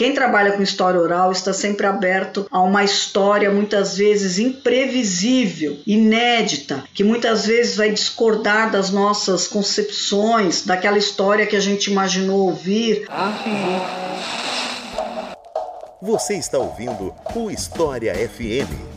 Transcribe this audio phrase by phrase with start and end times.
[0.00, 6.82] Quem trabalha com história oral está sempre aberto a uma história muitas vezes imprevisível, inédita,
[6.94, 13.06] que muitas vezes vai discordar das nossas concepções, daquela história que a gente imaginou ouvir.
[16.00, 18.89] Você está ouvindo o História FM.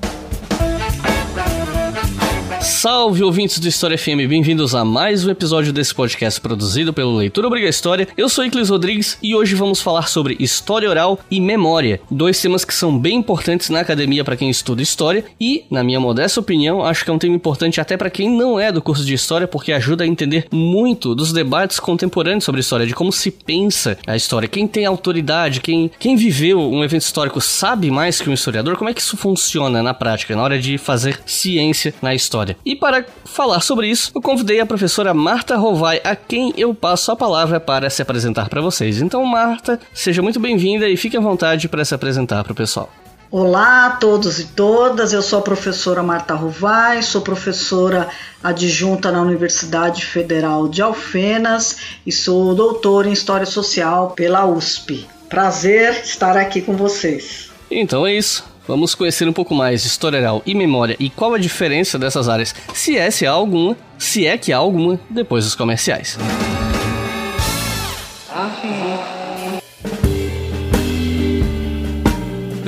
[2.83, 7.47] Salve ouvintes do História FM, bem-vindos a mais um episódio desse podcast produzido pelo Leitura
[7.47, 8.09] Obriga História.
[8.17, 12.65] Eu sou Iclis Rodrigues e hoje vamos falar sobre história oral e memória, dois temas
[12.65, 16.83] que são bem importantes na academia para quem estuda história e, na minha modesta opinião,
[16.83, 19.47] acho que é um tema importante até para quem não é do curso de história
[19.47, 24.17] porque ajuda a entender muito dos debates contemporâneos sobre história, de como se pensa a
[24.17, 28.75] história, quem tem autoridade, quem, quem viveu um evento histórico sabe mais que um historiador,
[28.75, 32.57] como é que isso funciona na prática, na hora de fazer ciência na história.
[32.65, 37.11] E para falar sobre isso, eu convidei a professora Marta Rovai, a quem eu passo
[37.11, 39.01] a palavra para se apresentar para vocês.
[39.01, 42.89] Então, Marta, seja muito bem-vinda e fique à vontade para se apresentar para o pessoal.
[43.35, 48.07] Olá a todos e todas, eu sou a professora Marta Rovai, sou professora
[48.43, 55.07] adjunta na Universidade Federal de Alfenas e sou doutora em História Social pela USP.
[55.29, 57.49] Prazer estar aqui com vocês.
[57.71, 58.52] Então é isso.
[58.67, 62.29] Vamos conhecer um pouco mais de história oral e memória e qual a diferença dessas
[62.29, 66.17] áreas, se é se há alguma, se é que há alguma, depois dos comerciais.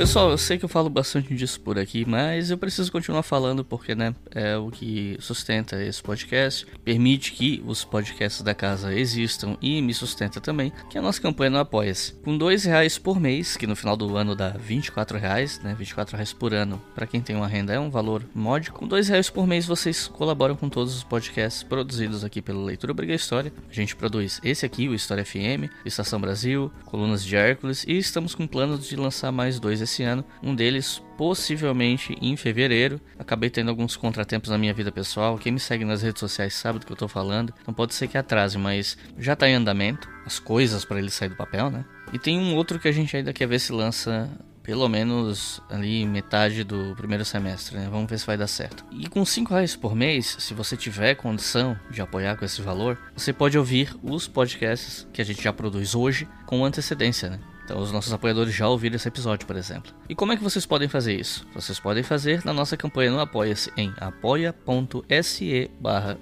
[0.06, 3.64] Pessoal, eu sei que eu falo bastante disso por aqui, mas eu preciso continuar falando
[3.64, 9.56] porque, né, é o que sustenta esse podcast, permite que os podcasts da casa existam
[9.60, 12.12] e me sustenta também, que a nossa campanha no Apoia-se.
[12.24, 16.16] Com dois reais por mês, que no final do ano dá 24 reais, né, 24
[16.16, 18.78] reais por ano, para quem tem uma renda é um valor módico.
[18.78, 22.92] Com dois reais por mês vocês colaboram com todos os podcasts produzidos aqui pelo Leitura
[22.92, 23.52] Obriga História.
[23.68, 28.36] A gente produz esse aqui, o História FM, Estação Brasil, Colunas de Hércules e estamos
[28.36, 33.00] com planos de lançar mais dois esse esse ano, um deles possivelmente em fevereiro.
[33.18, 35.38] Acabei tendo alguns contratempos na minha vida pessoal.
[35.38, 37.54] Quem me segue nas redes sociais sabe do que eu tô falando.
[37.62, 41.30] Então pode ser que atrase, mas já tá em andamento as coisas para ele sair
[41.30, 41.84] do papel, né?
[42.12, 44.30] E tem um outro que a gente ainda quer ver se lança
[44.62, 47.88] pelo menos ali metade do primeiro semestre, né?
[47.88, 48.84] Vamos ver se vai dar certo.
[48.90, 52.98] E com 5 reais por mês, se você tiver condição de apoiar com esse valor,
[53.16, 57.38] você pode ouvir os podcasts que a gente já produz hoje com antecedência, né?
[57.66, 59.92] Então, os nossos apoiadores já ouviram esse episódio, por exemplo.
[60.08, 61.44] E como é que vocês podem fazer isso?
[61.52, 66.16] Vocês podem fazer na nossa campanha no Apoia-se em apoia.se barra.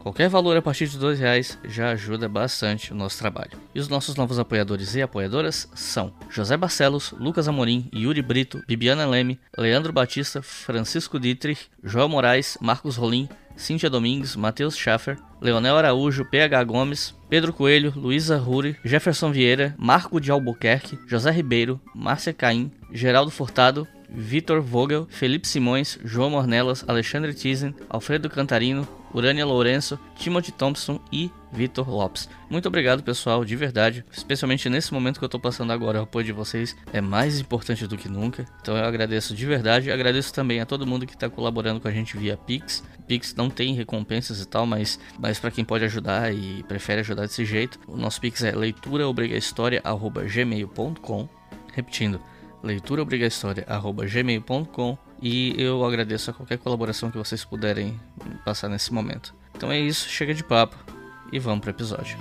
[0.00, 3.52] Qualquer valor a partir de dois reais já ajuda bastante o nosso trabalho.
[3.74, 9.06] E os nossos novos apoiadores e apoiadoras são José Barcelos, Lucas Amorim, Yuri Brito, Bibiana
[9.06, 16.24] Leme, Leandro Batista, Francisco Dietrich, João Moraes, Marcos Rolim, Cíntia Domingues, Matheus Schaffer, Leonel Araújo,
[16.24, 22.70] PH Gomes, Pedro Coelho, Luísa Ruri, Jefferson Vieira, Marco de Albuquerque, José Ribeiro, Márcia Caim,
[22.92, 30.52] Geraldo Furtado, Vitor Vogel, Felipe Simões, João Mornelas, Alexandre Tizen, Alfredo Cantarino, Urânia Lourenço, Timothy
[30.52, 32.28] Thompson e Vitor Lopes.
[32.50, 34.04] Muito obrigado, pessoal, de verdade.
[34.12, 37.86] Especialmente nesse momento que eu tô passando agora, o apoio de vocês é mais importante
[37.86, 38.44] do que nunca.
[38.60, 39.90] Então eu agradeço de verdade.
[39.90, 42.82] Agradeço também a todo mundo que está colaborando com a gente via Pix.
[43.06, 47.22] Pix não tem recompensas e tal, mas, mas para quem pode ajudar e prefere ajudar
[47.22, 51.28] desse jeito, o nosso Pix é leituraobrigahistoria.gmail.com
[51.72, 52.20] Repetindo,
[52.62, 58.00] leituraobrigahistoria.gmail.com e eu agradeço a qualquer colaboração que vocês puderem
[58.44, 59.34] passar nesse momento.
[59.56, 60.93] Então é isso, chega de papo
[61.34, 62.16] e vamos pro episódio.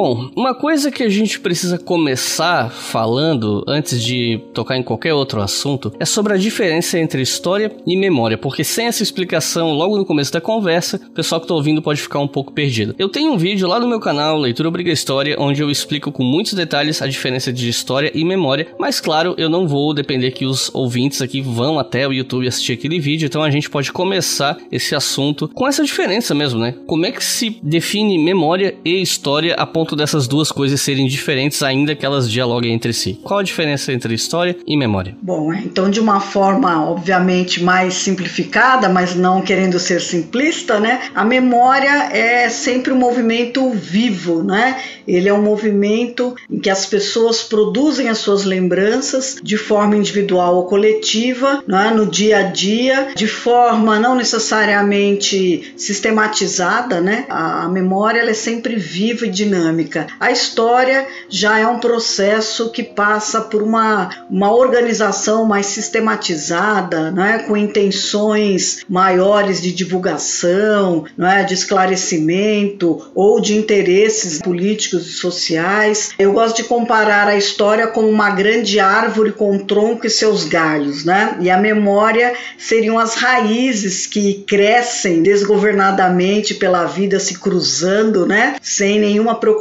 [0.00, 5.42] Bom, uma coisa que a gente precisa começar falando antes de tocar em qualquer outro
[5.42, 10.06] assunto é sobre a diferença entre história e memória, porque sem essa explicação logo no
[10.06, 12.94] começo da conversa, o pessoal que está ouvindo pode ficar um pouco perdido.
[12.96, 16.22] Eu tenho um vídeo lá no meu canal, Leitura Obriga História, onde eu explico com
[16.22, 20.46] muitos detalhes a diferença de história e memória, mas claro, eu não vou depender que
[20.46, 24.58] os ouvintes aqui vão até o YouTube assistir aquele vídeo, então a gente pode começar
[24.70, 26.76] esse assunto com essa diferença mesmo, né?
[26.86, 31.06] Como é que se define memória e história a ponto ponto dessas duas coisas serem
[31.06, 33.18] diferentes, ainda que elas dialoguem entre si?
[33.22, 35.16] Qual a diferença entre história e memória?
[35.22, 41.08] Bom, então de uma forma obviamente mais simplificada, mas não querendo ser simplista, né?
[41.14, 44.78] A memória é sempre um movimento vivo, né?
[45.06, 50.56] Ele é um movimento em que as pessoas produzem as suas lembranças de forma individual
[50.56, 51.90] ou coletiva, né?
[51.94, 57.24] no dia a dia, de forma não necessariamente sistematizada, né?
[57.30, 60.06] A memória ela é sempre viva e dinâmica dinâmica.
[60.18, 67.44] A história já é um processo que passa por uma, uma organização mais sistematizada, né,
[67.46, 76.10] com intenções maiores de divulgação, né, de esclarecimento ou de interesses políticos e sociais.
[76.18, 80.44] Eu gosto de comparar a história como uma grande árvore com um tronco e seus
[80.44, 81.36] galhos, né?
[81.40, 88.56] E a memória seriam as raízes que crescem desgovernadamente pela vida se cruzando, né?
[88.60, 89.57] Sem nenhuma preocupação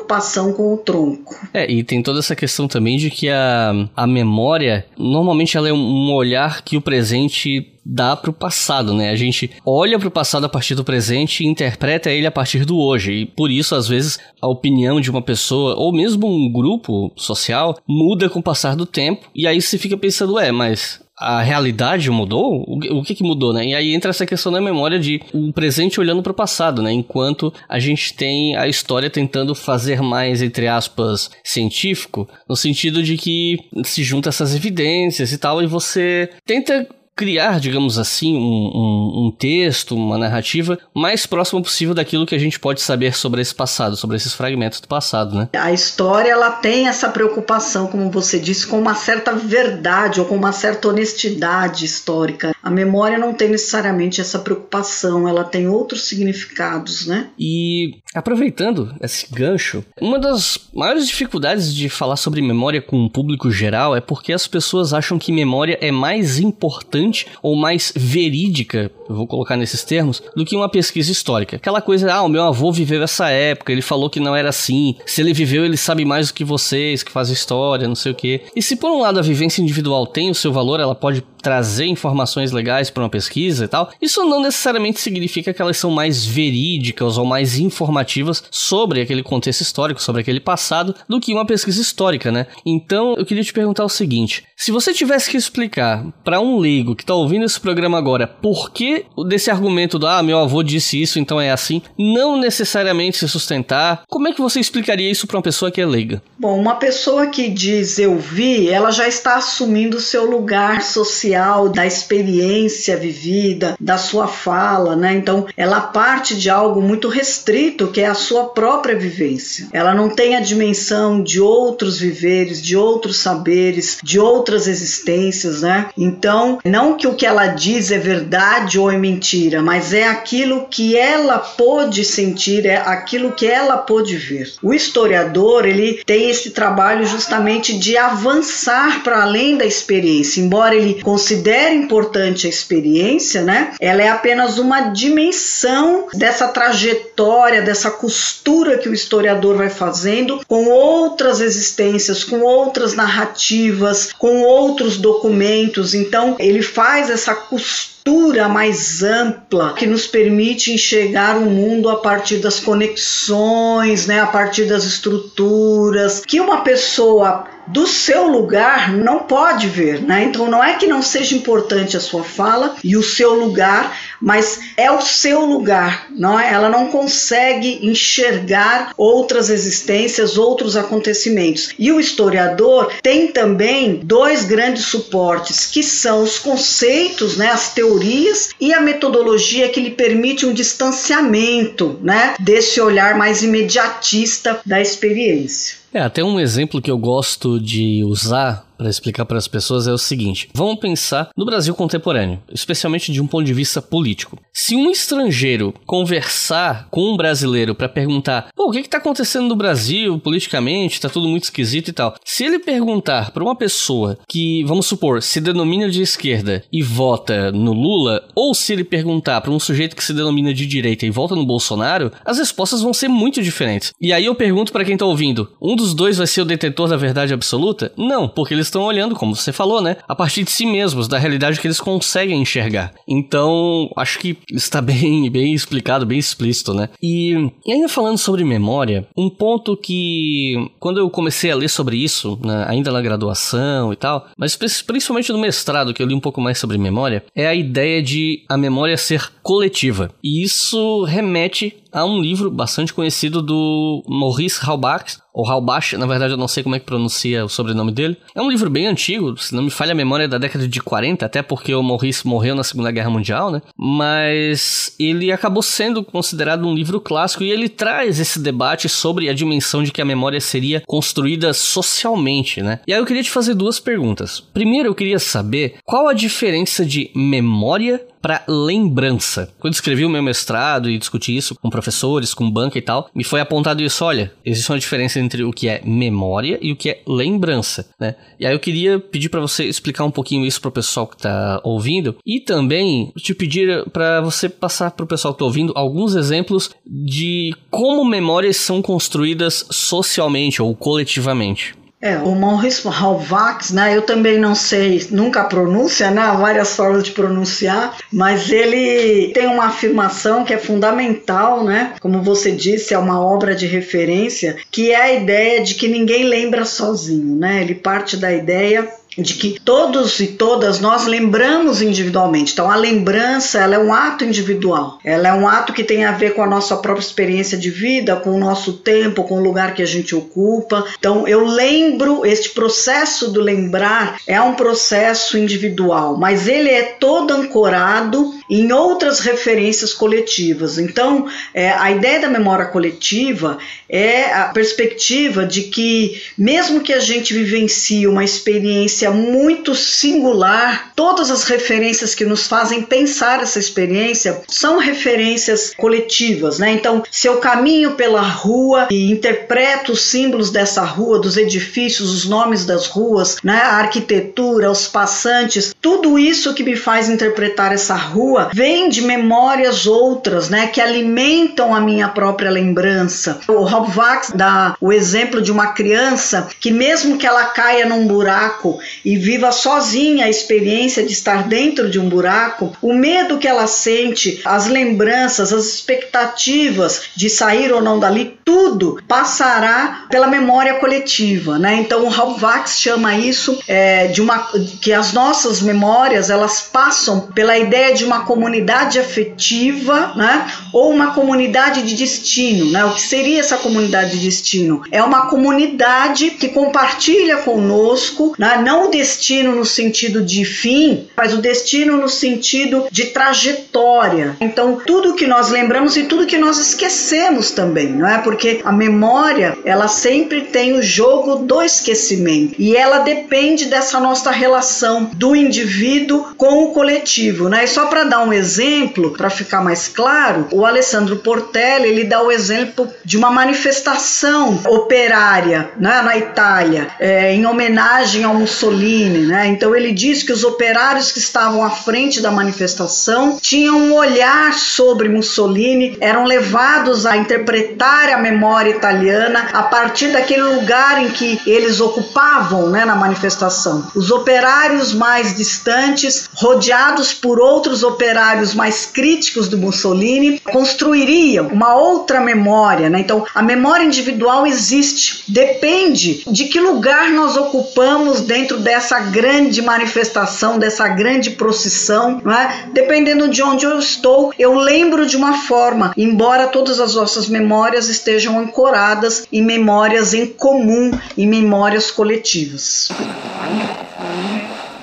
[0.54, 1.36] com o tronco.
[1.54, 5.74] É, e tem toda essa questão também de que a, a memória, normalmente ela é
[5.74, 9.10] um olhar que o presente dá para o passado, né?
[9.10, 12.66] A gente olha para o passado a partir do presente e interpreta ele a partir
[12.66, 13.14] do hoje.
[13.14, 17.78] E por isso, às vezes, a opinião de uma pessoa ou mesmo um grupo social
[17.88, 19.28] muda com o passar do tempo.
[19.34, 22.64] E aí você fica pensando, é, mas a realidade mudou?
[22.68, 23.66] O, que, que mudou, né?
[23.66, 26.92] E aí entra essa questão da memória de o presente olhando para o passado, né?
[26.92, 33.18] Enquanto a gente tem a história tentando fazer mais, entre aspas, científico, no sentido de
[33.18, 36.88] que se junta essas evidências e tal, e você tenta
[37.18, 42.38] criar, digamos assim, um, um, um, texto, uma narrativa mais próximo possível daquilo que a
[42.38, 45.50] gente pode saber sobre esse passado, sobre esses fragmentos do passado, né?
[45.54, 50.36] A história ela tem essa preocupação, como você disse, com uma certa verdade ou com
[50.36, 52.56] uma certa honestidade histórica.
[52.62, 57.30] A memória não tem necessariamente essa preocupação, ela tem outros significados, né?
[57.40, 63.50] E aproveitando esse gancho, uma das maiores dificuldades de falar sobre memória com o público
[63.50, 67.07] geral é porque as pessoas acham que memória é mais importante
[67.42, 71.58] ou mais verídica, vou colocar nesses termos, do que uma pesquisa histórica.
[71.58, 74.96] Aquela coisa, ah, o meu avô viveu essa época, ele falou que não era assim.
[75.06, 78.16] Se ele viveu, ele sabe mais do que vocês, que fazem história, não sei o
[78.16, 78.42] quê.
[78.56, 81.86] E se por um lado a vivência individual tem o seu valor, ela pode trazer
[81.86, 86.26] informações legais para uma pesquisa e tal, isso não necessariamente significa que elas são mais
[86.26, 91.82] verídicas ou mais informativas sobre aquele contexto histórico, sobre aquele passado, do que uma pesquisa
[91.82, 92.48] histórica, né?
[92.66, 96.96] Então, eu queria te perguntar o seguinte: se você tivesse que explicar para um leigo
[96.96, 101.00] que está ouvindo esse programa agora por que desse argumento do ah, meu avô disse
[101.00, 105.38] isso, então é assim, não necessariamente se sustentar, como é que você explicaria isso para
[105.38, 106.24] uma pessoa que é leiga?
[106.40, 111.70] Bom, uma pessoa que diz eu vi, ela já está assumindo o seu lugar social
[111.70, 115.14] da experiência vivida, da sua fala, né?
[115.14, 119.68] Então, ela parte de algo muito restrito, que é a sua própria vivência.
[119.72, 125.90] Ela não tem a dimensão de outros viveres, de outros saberes, de outras existências, né?
[125.98, 130.68] Então, não que o que ela diz é verdade ou é mentira, mas é aquilo
[130.70, 134.54] que ela pôde sentir, é aquilo que ela pôde ver.
[134.64, 141.02] O historiador, ele tem esse trabalho justamente de avançar para além da experiência, embora ele
[141.02, 143.74] considera importante a experiência, né?
[143.82, 150.70] Ela é apenas uma dimensão dessa trajetória, dessa costura que o historiador vai fazendo com
[150.70, 155.94] outras existências, com outras narrativas, com outros documentos.
[155.94, 162.38] Então, ele faz essa costura mais ampla que nos permite enxergar o mundo a partir
[162.38, 169.68] das conexões, né, a partir das estruturas que uma pessoa do seu lugar não pode
[169.68, 170.24] ver, né?
[170.24, 174.60] Então não é que não seja importante a sua fala e o seu lugar, mas
[174.76, 176.54] é o seu lugar, não é?
[176.54, 181.74] Ela não consegue enxergar outras existências, outros acontecimentos.
[181.78, 188.50] E o historiador tem também dois grandes suportes, que são os conceitos, né, as teorias
[188.60, 195.78] e a metodologia que lhe permite um distanciamento, né, desse olhar mais imediatista da experiência.
[195.94, 199.92] É, até um exemplo que eu gosto de usar para explicar para as pessoas é
[199.92, 204.38] o seguinte: vamos pensar no Brasil contemporâneo, especialmente de um ponto de vista político.
[204.54, 210.20] Se um estrangeiro conversar com um brasileiro para perguntar, o que está acontecendo no Brasil
[210.20, 212.16] politicamente, está tudo muito esquisito e tal.
[212.24, 217.52] Se ele perguntar para uma pessoa que, vamos supor, se denomina de esquerda e vota
[217.52, 221.10] no Lula, ou se ele perguntar para um sujeito que se denomina de direita e
[221.10, 223.94] vota no Bolsonaro, as respostas vão ser muito diferentes.
[224.00, 226.90] E aí eu pergunto para quem está ouvindo: um dos dois vai ser o detentor
[226.90, 227.92] da verdade absoluta?
[227.96, 229.98] Não, porque eles estão olhando, como você falou, né?
[230.08, 232.94] A partir de si mesmos, da realidade que eles conseguem enxergar.
[233.08, 236.90] Então, acho que está bem, bem explicado, bem explícito, né?
[237.02, 241.98] E, e ainda falando sobre memória, um ponto que, quando eu comecei a ler sobre
[241.98, 246.20] isso, né, ainda na graduação e tal, mas principalmente no mestrado, que eu li um
[246.20, 250.12] pouco mais sobre memória, é a ideia de a memória ser coletiva.
[250.24, 256.34] E isso remete a um livro bastante conhecido do Maurice Halbach, ou Halbach, na verdade
[256.34, 258.18] eu não sei como é que pronuncia o sobrenome dele.
[258.36, 260.80] É um livro bem antigo, se não me falha a memória, é da década de
[260.80, 263.62] 40, até porque o Maurice morreu na Segunda Guerra Mundial, né?
[263.78, 269.34] Mas ele acabou sendo considerado um livro clássico e ele traz esse debate sobre a
[269.34, 272.80] dimensão de que a memória seria construída socialmente, né?
[272.88, 274.40] E aí eu queria te fazer duas perguntas.
[274.40, 279.54] Primeiro, eu queria saber qual a diferença de memória para lembrança.
[279.60, 283.24] Quando escrevi o meu mestrado e discuti isso com professores, com banca e tal, me
[283.24, 286.90] foi apontado isso, olha, existe uma diferença entre o que é memória e o que
[286.90, 288.16] é lembrança, né?
[288.40, 291.62] E aí eu queria pedir para você explicar um pouquinho isso pro pessoal que tá
[291.64, 296.72] ouvindo e também te pedir para você passar pro pessoal que tá ouvindo alguns exemplos
[296.86, 301.77] de como memórias são construídas socialmente ou coletivamente.
[302.00, 303.96] É, o Maurice Halvax, né?
[303.96, 306.22] Eu também não sei, nunca a pronúncia, né?
[306.22, 311.96] Há várias formas de pronunciar, mas ele tem uma afirmação que é fundamental, né?
[312.00, 316.26] Como você disse, é uma obra de referência, que é a ideia de que ninguém
[316.26, 317.62] lembra sozinho, né?
[317.62, 322.54] Ele parte da ideia de que todos e todas nós lembramos individualmente.
[322.54, 325.00] Então a lembrança, ela é um ato individual.
[325.04, 328.16] Ela é um ato que tem a ver com a nossa própria experiência de vida,
[328.16, 330.86] com o nosso tempo, com o lugar que a gente ocupa.
[330.98, 337.34] Então eu lembro, este processo do lembrar é um processo individual, mas ele é todo
[337.34, 340.78] ancorado em outras referências coletivas.
[340.78, 343.58] Então, é, a ideia da memória coletiva
[343.90, 351.32] é a perspectiva de que, mesmo que a gente vivencie uma experiência muito singular, todas
[351.32, 356.60] as referências que nos fazem pensar essa experiência são referências coletivas.
[356.60, 356.72] Né?
[356.72, 362.26] Então, se eu caminho pela rua e interpreto os símbolos dessa rua, dos edifícios, os
[362.26, 363.62] nomes das ruas, né?
[363.62, 369.02] a arquitetura, os passantes, tudo isso que me faz interpretar essa rua rua vem de
[369.02, 373.40] memórias outras, né, que alimentam a minha própria lembrança.
[373.48, 378.08] O Rob Vax dá o exemplo de uma criança que mesmo que ela caia num
[378.08, 383.48] buraco e viva sozinha a experiência de estar dentro de um buraco, o medo que
[383.48, 390.76] ela sente, as lembranças, as expectativas de sair ou não dali, tudo passará pela memória
[390.76, 391.76] coletiva, né?
[391.76, 394.48] Então o Rob Vax chama isso é, de uma
[394.82, 400.48] que as nossas memórias elas passam pela ideia de uma comunidade afetiva, né?
[400.74, 402.86] Ou uma comunidade de destino, né?
[402.86, 404.84] O que seria essa comunidade de destino?
[404.92, 408.58] É uma comunidade que compartilha conosco, né?
[408.58, 414.36] não o destino no sentido de fim, mas o destino no sentido de trajetória.
[414.40, 418.18] Então, tudo que nós lembramos e tudo que nós esquecemos também, não é?
[418.20, 424.32] Porque a memória, ela sempre tem o jogo do esquecimento e ela depende dessa nossa
[424.32, 427.64] relação do indivíduo com o coletivo, né?
[427.64, 432.22] E só para dar um exemplo, para ficar mais claro, o Alessandro Portelli ele dá
[432.22, 438.36] o exemplo de uma manifestação operária né, na Itália, é, em homenagem ao
[438.68, 439.26] Mussolini.
[439.26, 439.48] Né?
[439.48, 444.54] Então ele diz que os operários que estavam à frente da manifestação tinham um olhar
[444.54, 451.40] sobre Mussolini, eram levados a interpretar a memória italiana a partir daquele lugar em que
[451.46, 453.88] eles ocupavam né, na manifestação.
[453.96, 462.20] Os operários mais distantes, rodeados por outros operários mais críticos do Mussolini construiriam uma outra
[462.20, 462.90] memória.
[462.90, 463.00] Né?
[463.00, 470.58] Então, a memória individual existe, depende de que lugar nós ocupamos dentro dessa grande manifestação,
[470.60, 472.22] dessa grande procissão.
[472.24, 472.70] Né?
[472.74, 477.88] Dependendo de onde eu estou, eu lembro de uma forma, embora todas as nossas memórias
[477.88, 482.90] estejam ancoradas em memórias em comum, em memórias coletivas.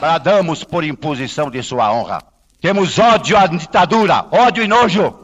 [0.00, 2.22] Bradamos por imposição de sua honra.
[2.60, 5.14] Temos ódio à ditadura, ódio e nojo.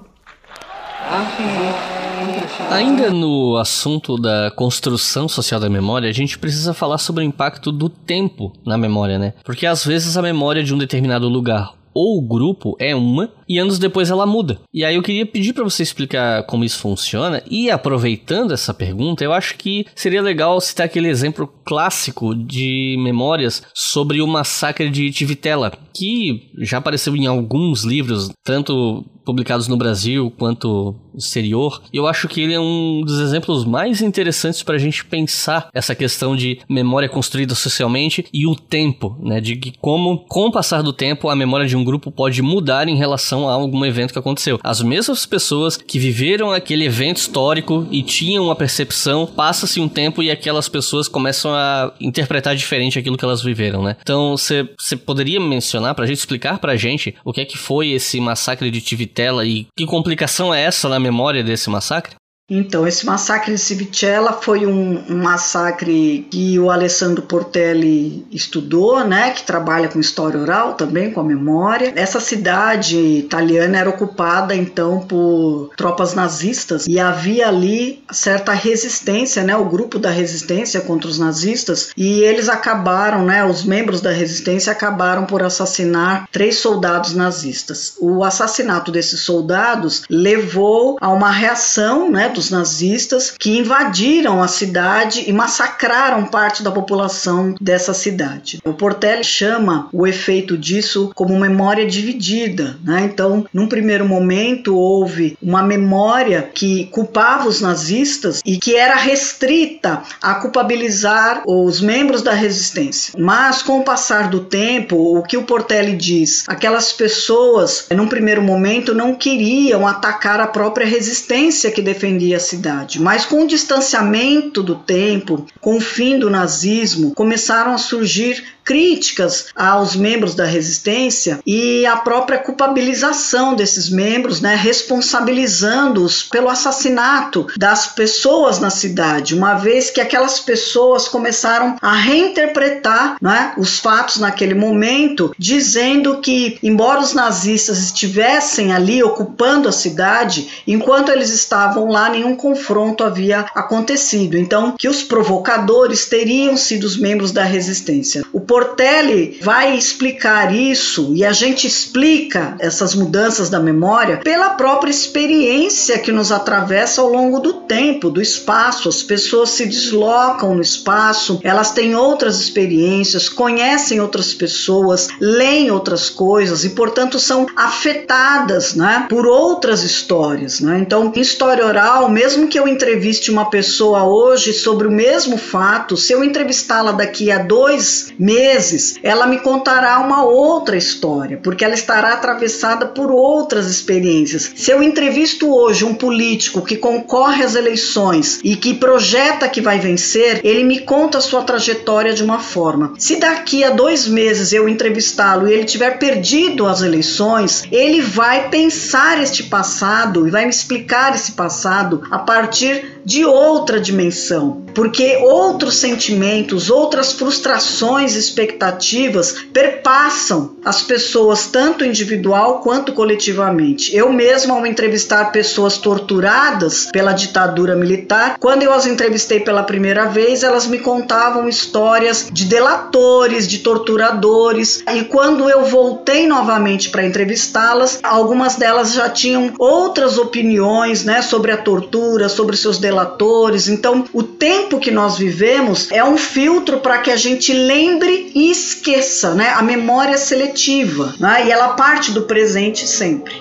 [2.71, 7.73] Ainda no assunto da construção social da memória, a gente precisa falar sobre o impacto
[7.73, 9.35] do tempo na memória, né?
[9.45, 13.81] Porque às vezes a memória de um determinado lugar ou grupo é uma e anos
[13.81, 14.61] depois ela muda.
[14.73, 19.25] E aí eu queria pedir para você explicar como isso funciona e aproveitando essa pergunta,
[19.25, 25.11] eu acho que seria legal citar aquele exemplo clássico de memórias sobre o massacre de
[25.11, 31.83] Tivitela, que já apareceu em alguns livros, tanto publicados no Brasil quanto exterior.
[31.93, 35.69] E eu acho que ele é um dos exemplos mais interessantes para a gente pensar
[35.73, 39.41] essa questão de memória construída socialmente e o tempo, né?
[39.41, 42.97] De como, com o passar do tempo, a memória de um grupo pode mudar em
[42.97, 44.59] relação a algum evento que aconteceu.
[44.63, 50.23] As mesmas pessoas que viveram aquele evento histórico e tinham uma percepção, passa-se um tempo
[50.23, 53.97] e aquelas pessoas começam a interpretar diferente aquilo que elas viveram, né?
[54.01, 58.21] Então, você poderia mencionar pra gente, explicar pra gente o que é que foi esse
[58.21, 62.15] massacre de Tivitela e que complicação é essa na memória desse massacre?
[62.51, 69.31] Então, esse massacre de Civicella foi um, um, massacre que o Alessandro Portelli estudou, né,
[69.31, 71.93] que trabalha com história oral também, com a memória.
[71.95, 79.57] Essa cidade italiana era ocupada então por tropas nazistas e havia ali certa resistência, né,
[79.57, 84.73] o grupo da resistência contra os nazistas e eles acabaram, né, os membros da resistência
[84.73, 87.95] acabaram por assassinar três soldados nazistas.
[88.01, 95.33] O assassinato desses soldados levou a uma reação, né, nazistas que invadiram a cidade e
[95.33, 98.61] massacraram parte da população dessa cidade.
[98.65, 103.03] O Portelli chama o efeito disso como memória dividida, né?
[103.05, 110.03] Então, num primeiro momento houve uma memória que culpava os nazistas e que era restrita
[110.23, 113.15] a culpabilizar os membros da resistência.
[113.19, 118.43] Mas com o passar do tempo, o que o Portelli diz, aquelas pessoas, num primeiro
[118.43, 124.63] momento, não queriam atacar a própria resistência que defendia a cidade, mas com o distanciamento
[124.63, 131.41] do tempo, com o fim do nazismo, começaram a surgir críticas aos membros da resistência
[131.47, 139.55] e a própria culpabilização desses membros, né, responsabilizando-os pelo assassinato das pessoas na cidade, uma
[139.55, 147.01] vez que aquelas pessoas começaram a reinterpretar né, os fatos naquele momento, dizendo que, embora
[147.01, 154.37] os nazistas estivessem ali ocupando a cidade, enquanto eles estavam lá, nenhum confronto havia acontecido.
[154.37, 158.25] Então, que os provocadores teriam sido os membros da resistência.
[158.33, 164.91] O Portelli vai explicar isso e a gente explica essas mudanças da memória pela própria
[164.91, 168.89] experiência que nos atravessa ao longo do tempo, do espaço.
[168.89, 176.11] As pessoas se deslocam no espaço, elas têm outras experiências, conhecem outras pessoas, leem outras
[176.11, 180.59] coisas e, portanto, são afetadas né, por outras histórias.
[180.59, 180.81] Né?
[180.81, 185.97] Então, em história oral, mesmo que eu entreviste uma pessoa hoje sobre o mesmo fato,
[185.97, 191.63] se eu entrevistá-la daqui a dois meses, meses, ela me contará uma outra história, porque
[191.63, 194.51] ela estará atravessada por outras experiências.
[194.55, 199.79] Se eu entrevisto hoje um político que concorre às eleições e que projeta que vai
[199.79, 202.95] vencer, ele me conta a sua trajetória de uma forma.
[202.99, 208.49] Se daqui a dois meses eu entrevistá-lo e ele tiver perdido as eleições, ele vai
[208.49, 215.17] pensar este passado e vai me explicar esse passado a partir de outra dimensão, porque
[215.17, 223.95] outros sentimentos, outras frustrações, expectativas perpassam as pessoas tanto individual quanto coletivamente.
[223.95, 230.07] Eu mesma ao entrevistar pessoas torturadas pela ditadura militar, quando eu as entrevistei pela primeira
[230.07, 237.05] vez, elas me contavam histórias de delatores, de torturadores, e quando eu voltei novamente para
[237.05, 243.69] entrevistá-las, algumas delas já tinham outras opiniões, né, sobre a tortura, sobre seus delatores.
[243.69, 248.51] Então, o tempo que nós vivemos é um filtro para que a gente lembre e
[248.51, 249.51] esqueça, né?
[249.51, 251.47] A memória seletiva, né?
[251.47, 253.35] E ela parte do presente sempre.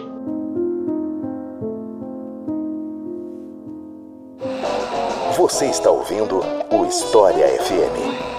[5.38, 8.30] Você está ouvindo o História FM.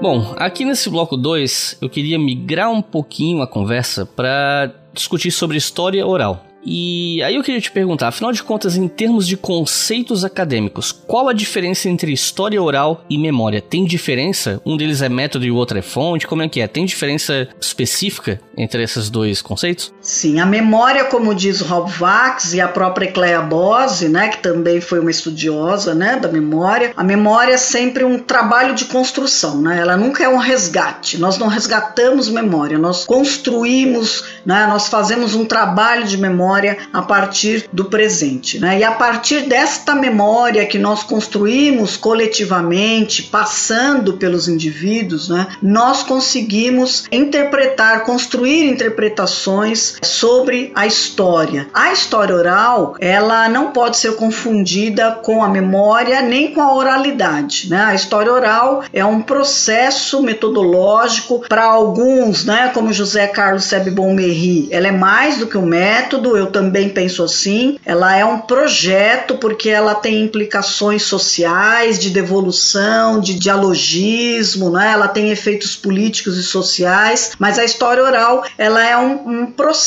[0.00, 5.56] Bom, aqui nesse bloco 2 eu queria migrar um pouquinho a conversa para discutir sobre
[5.56, 6.44] história oral.
[6.68, 11.28] E aí eu queria te perguntar, afinal de contas, em termos de conceitos acadêmicos, qual
[11.28, 13.62] a diferença entre história oral e memória?
[13.62, 14.60] Tem diferença?
[14.66, 16.26] Um deles é método e o outro é fonte?
[16.26, 16.66] Como é que é?
[16.66, 19.94] Tem diferença específica entre esses dois conceitos?
[20.06, 24.80] Sim, a memória, como diz Rob Vax e a própria Clea Bose, né, que também
[24.80, 29.80] foi uma estudiosa, né, da memória, a memória é sempre um trabalho de construção, né?
[29.80, 31.18] Ela nunca é um resgate.
[31.18, 37.68] Nós não resgatamos memória, nós construímos, né, nós fazemos um trabalho de memória a partir
[37.72, 38.60] do presente.
[38.60, 38.78] Né?
[38.78, 47.06] E a partir desta memória que nós construímos coletivamente, passando pelos indivíduos, né, nós conseguimos
[47.10, 51.68] interpretar, construir interpretações sobre a história.
[51.72, 57.68] A história oral, ela não pode ser confundida com a memória nem com a oralidade.
[57.68, 57.80] Né?
[57.80, 64.68] A história oral é um processo metodológico para alguns, né, como José Carlos Sebe Bonmerri,
[64.70, 67.78] ela é mais do que um método, eu também penso assim.
[67.84, 74.92] Ela é um projeto porque ela tem implicações sociais, de devolução, de dialogismo, né?
[74.92, 79.85] ela tem efeitos políticos e sociais, mas a história oral ela é um, um processo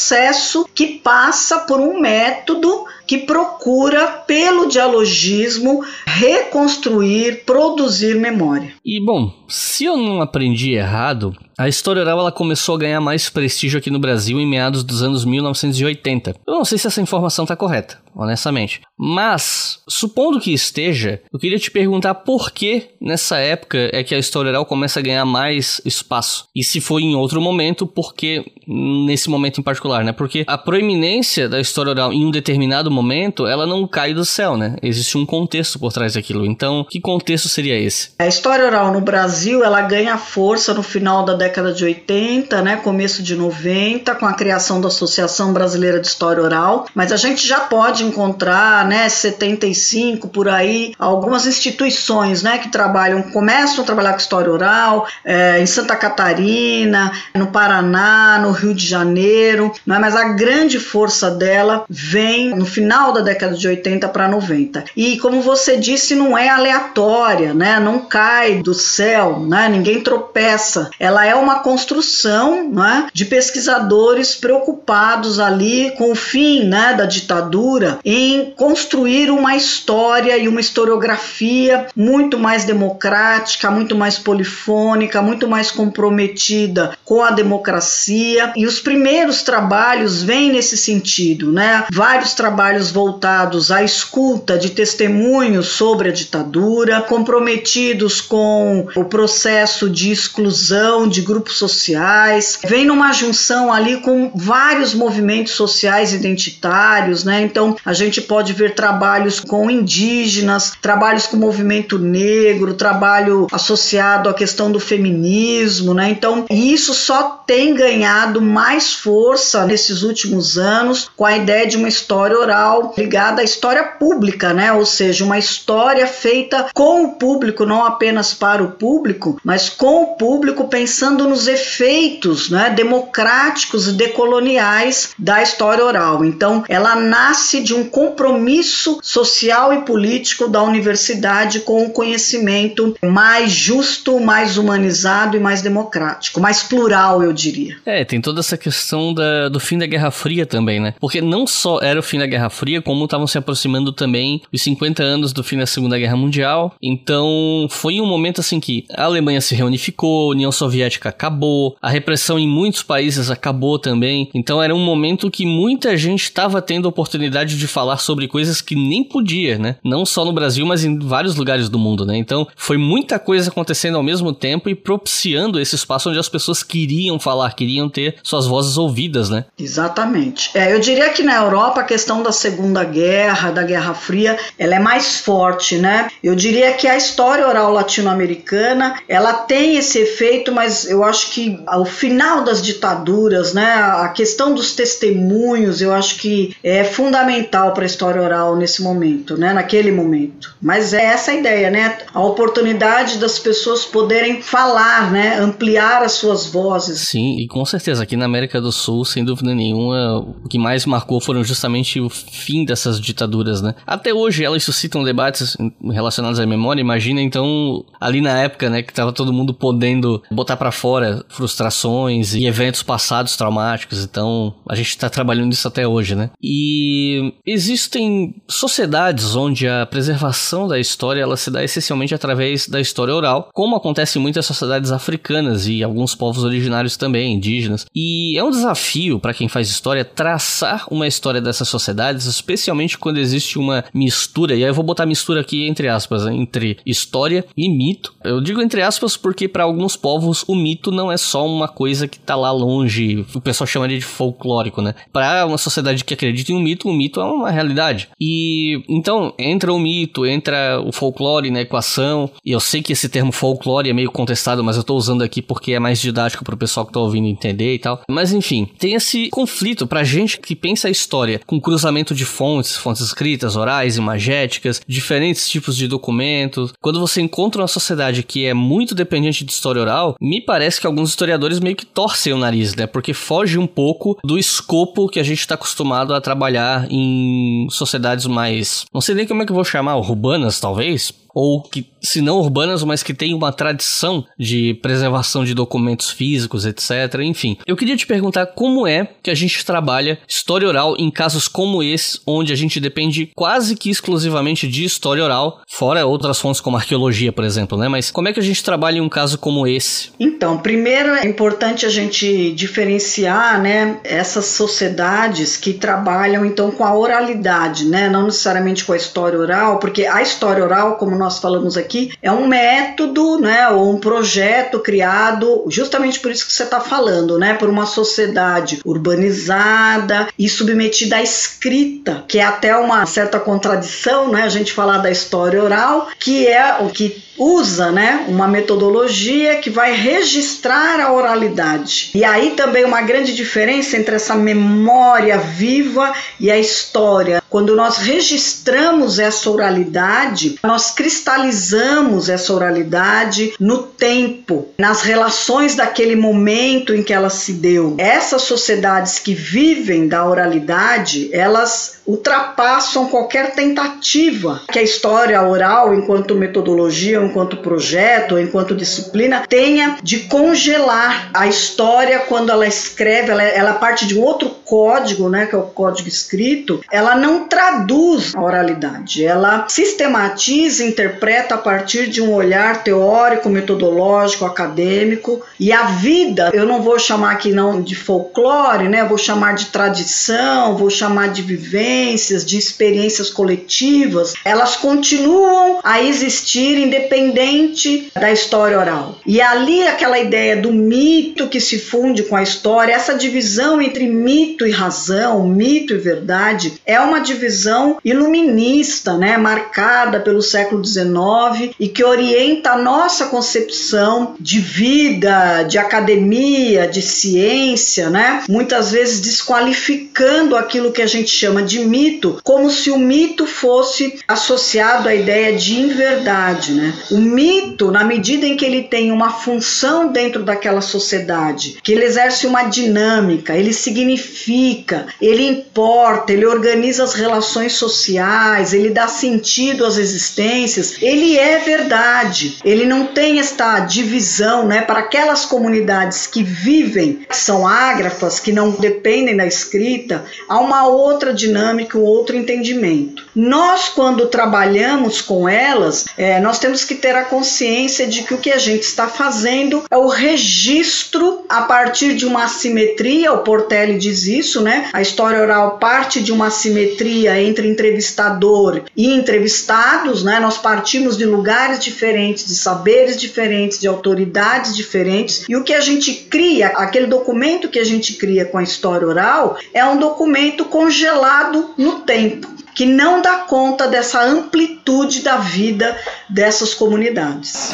[0.74, 8.72] que passa por um método que procura, pelo dialogismo, reconstruir, produzir memória.
[8.86, 13.30] E bom, se eu não aprendi errado, a história oral ela começou a ganhar mais
[13.30, 16.36] prestígio aqui no Brasil em meados dos anos 1980.
[16.48, 18.80] Eu não sei se essa informação está correta, honestamente.
[18.98, 24.20] Mas, supondo que esteja, eu queria te perguntar por que nessa época é que a
[24.20, 26.46] história oral começa a ganhar mais espaço.
[26.56, 30.12] E se foi em outro momento, por que nesse momento em particular, né?
[30.14, 32.99] Porque a proeminência da história oral em um determinado momento,
[33.48, 34.76] ela não cai do céu, né?
[34.82, 36.46] Existe um contexto por trás daquilo.
[36.46, 38.10] Então, que contexto seria esse?
[38.20, 42.76] A história oral no Brasil, ela ganha força no final da década de 80, né,
[42.78, 47.48] começo de 90, com a criação da Associação Brasileira de História Oral, mas a gente
[47.48, 54.14] já pode encontrar, né, 75 por aí, algumas instituições, né, que trabalham, começam a trabalhar
[54.14, 60.16] com história oral, é, em Santa Catarina, no Paraná, no Rio de Janeiro, né, mas
[60.16, 64.86] a grande força dela vem no final da década de 80 para 90.
[64.96, 70.90] E como você disse, não é aleatória, né, não cai do céu, né, ninguém tropeça.
[71.00, 78.00] Ela é uma construção né, de pesquisadores preocupados ali com o fim né, da ditadura
[78.04, 85.72] em construir uma história e uma historiografia muito mais democrática, muito mais polifônica, muito mais
[85.72, 88.54] comprometida com a democracia.
[88.56, 91.86] E os primeiros trabalhos vêm nesse sentido, né?
[91.92, 100.12] Vários trabalhos voltados à escuta de testemunhos sobre a ditadura, comprometidos com o processo de
[100.12, 107.42] exclusão de grupos sociais, vem numa junção ali com vários movimentos sociais identitários, né?
[107.42, 114.34] Então a gente pode ver trabalhos com indígenas, trabalhos com movimento negro, trabalho associado à
[114.34, 116.10] questão do feminismo, né?
[116.10, 121.88] Então isso só tem ganhado mais força nesses últimos anos com a ideia de uma
[121.88, 122.59] história oral
[122.98, 124.72] ligada à história pública, né?
[124.74, 130.04] Ou seja, uma história feita com o público, não apenas para o público, mas com
[130.04, 136.26] o público pensando pensando nos efeitos né, democráticos e decoloniais da história oral.
[136.26, 143.52] Então, ela nasce de um compromisso social e político da universidade com o conhecimento mais
[143.52, 147.78] justo, mais humanizado e mais democrático, mais plural, eu diria.
[147.86, 150.94] É, tem toda essa questão da, do fim da Guerra Fria também, né?
[151.00, 154.62] Porque não só era o fim da Guerra Fria, como estavam se aproximando também os
[154.62, 156.76] 50 anos do fim da Segunda Guerra Mundial.
[156.82, 161.90] Então, foi um momento assim que a Alemanha se reunificou, a União Soviética acabou, a
[161.90, 164.30] repressão em muitos países acabou também.
[164.34, 168.62] Então era um momento que muita gente estava tendo a oportunidade de falar sobre coisas
[168.62, 169.76] que nem podia, né?
[169.84, 172.18] Não só no Brasil, mas em vários lugares do mundo, né?
[172.18, 176.64] Então foi muita coisa acontecendo ao mesmo tempo e propiciando esse espaço onde as pessoas
[176.64, 179.46] queriam falar, queriam ter suas vozes ouvidas, né?
[179.58, 180.52] Exatamente.
[180.54, 184.76] É, eu diria que na Europa a questão da Segunda Guerra, da Guerra Fria, ela
[184.76, 186.10] é mais forte, né?
[186.24, 191.60] Eu diria que a história oral latino-americana, ela tem esse efeito, mas eu acho que
[191.68, 197.84] ao final das ditaduras, né, a questão dos testemunhos, eu acho que é fundamental para
[197.84, 200.56] a história oral nesse momento, né, naquele momento.
[200.62, 206.14] Mas é essa a ideia, né, a oportunidade das pessoas poderem falar, né, ampliar as
[206.14, 207.02] suas vozes.
[207.02, 210.86] Sim, e com certeza aqui na América do Sul, sem dúvida nenhuma, o que mais
[210.86, 213.76] marcou foram justamente o fim dessas ditaduras, né?
[213.86, 215.58] Até hoje elas suscitam debates
[215.92, 216.82] relacionados à memória.
[216.82, 222.34] Imagina então ali na época, né, que tava todo mundo podendo botar para fora frustrações
[222.34, 224.04] e eventos passados traumáticos.
[224.04, 226.30] Então, a gente está trabalhando nisso até hoje, né?
[226.42, 233.14] E existem sociedades onde a preservação da história ela se dá essencialmente através da história
[233.14, 237.86] oral, como acontece em muitas sociedades africanas e alguns povos originários também, indígenas.
[237.96, 243.18] E é um desafio para quem faz história traçar uma história dessas sociedades, especialmente quando
[243.18, 247.70] existe uma mistura, e aí eu vou botar mistura aqui entre aspas, entre história e
[247.70, 248.14] mito.
[248.24, 252.08] Eu digo entre aspas porque para alguns povos o mito não é só uma coisa
[252.08, 254.96] que tá lá longe, o pessoal chamaria de folclórico, né?
[255.12, 258.10] Para uma sociedade que acredita em um mito, o mito é uma realidade.
[258.20, 262.30] E então entra o mito, entra o folclore na equação.
[262.46, 265.42] E eu sei que esse termo folclore é meio contestado, mas eu tô usando aqui
[265.42, 268.02] porque é mais didático para o pessoal que tá ouvindo entender e tal.
[268.10, 272.76] Mas enfim, tem esse conflito pra gente que pensa a história com cruzamento de fontes,
[272.76, 276.74] fontes escritas, orais, imagéticas, diferentes tipos de documentos.
[276.82, 280.88] Quando você encontra uma sociedade que é muito dependente de história oral, me parece que
[280.88, 282.88] alguns historiadores meio que torcem o nariz, né?
[282.88, 288.26] Porque foge um pouco do escopo que a gente está acostumado a trabalhar em sociedades
[288.26, 288.86] mais.
[288.94, 292.38] Não sei nem como é que eu vou chamar, urbanas, talvez ou que, se não
[292.38, 297.22] urbanas, mas que têm uma tradição de preservação de documentos físicos, etc.
[297.22, 301.48] Enfim, eu queria te perguntar como é que a gente trabalha história oral em casos
[301.48, 306.62] como esse, onde a gente depende quase que exclusivamente de história oral, fora outras fontes
[306.62, 307.88] como arqueologia, por exemplo, né?
[307.88, 310.12] Mas como é que a gente trabalha em um caso como esse?
[310.20, 316.96] Então, primeiro é importante a gente diferenciar, né, essas sociedades que trabalham então com a
[316.96, 321.78] oralidade, né, não necessariamente com a história oral, porque a história oral, como nós falamos
[321.78, 326.80] aqui, é um método, né, ou um projeto criado justamente por isso que você está
[326.80, 333.40] falando, né, por uma sociedade urbanizada e submetida à escrita, que é até uma certa
[333.40, 338.48] contradição, né, a gente falar da história oral, que é o que usa né, uma
[338.48, 342.12] metodologia que vai registrar a oralidade.
[342.14, 347.42] E aí também uma grande diferença entre essa memória viva e a história.
[347.50, 356.94] Quando nós registramos essa oralidade, nós cristalizamos essa oralidade no tempo, nas relações daquele momento
[356.94, 357.96] em que ela se deu.
[357.98, 366.34] Essas sociedades que vivem da oralidade, elas ultrapassam qualquer tentativa que a história oral, enquanto
[366.34, 373.74] metodologia, enquanto projeto, enquanto disciplina, tenha de congelar a história quando ela escreve, ela, ela
[373.74, 378.42] parte de um outro código, né, que é o código escrito, ela não traduz a
[378.42, 386.50] oralidade, ela sistematiza, interpreta a partir de um olhar teórico, metodológico, acadêmico, e a vida,
[386.54, 391.30] eu não vou chamar aqui não de folclore, né, vou chamar de tradição, vou chamar
[391.30, 399.20] de vivência, vivências, de experiências coletivas, elas continuam a existir independente da história oral.
[399.26, 404.08] E ali aquela ideia do mito que se funde com a história, essa divisão entre
[404.08, 411.74] mito e razão, mito e verdade, é uma divisão iluminista, né, marcada pelo século XIX
[411.80, 418.44] e que orienta a nossa concepção de vida, de academia, de ciência, né?
[418.48, 424.20] Muitas vezes desqualificando aquilo que a gente chama de mito como se o mito fosse
[424.28, 426.74] associado à ideia de inverdade.
[426.74, 426.94] Né?
[427.12, 432.06] O mito, na medida em que ele tem uma função dentro daquela sociedade, que ele
[432.06, 439.86] exerce uma dinâmica, ele significa, ele importa, ele organiza as relações sociais, ele dá sentido
[439.86, 442.58] às existências, ele é verdade.
[442.64, 448.52] Ele não tem esta divisão né, para aquelas comunidades que vivem, que são ágrafas, que
[448.52, 453.26] não dependem da escrita, há uma outra dinâmica dinâmica, um outro entendimento.
[453.36, 458.38] Nós, quando trabalhamos com elas, é, nós temos que ter a consciência de que o
[458.38, 463.98] que a gente está fazendo é o registro a partir de uma assimetria, o Portelli
[463.98, 464.90] diz isso, né?
[464.94, 470.40] A história oral parte de uma assimetria entre entrevistador e entrevistados, né?
[470.40, 475.82] Nós partimos de lugares diferentes, de saberes diferentes, de autoridades diferentes, e o que a
[475.82, 480.66] gente cria, aquele documento que a gente cria com a história oral, é um documento
[480.66, 485.96] congelado no tempo, que não dá conta dessa amplitude da vida
[486.30, 487.74] dessas comunidades.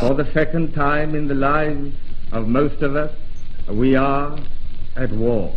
[0.00, 1.94] For the second time in the lives
[2.32, 3.10] of most of us,
[3.68, 4.36] we are
[4.96, 5.52] at war.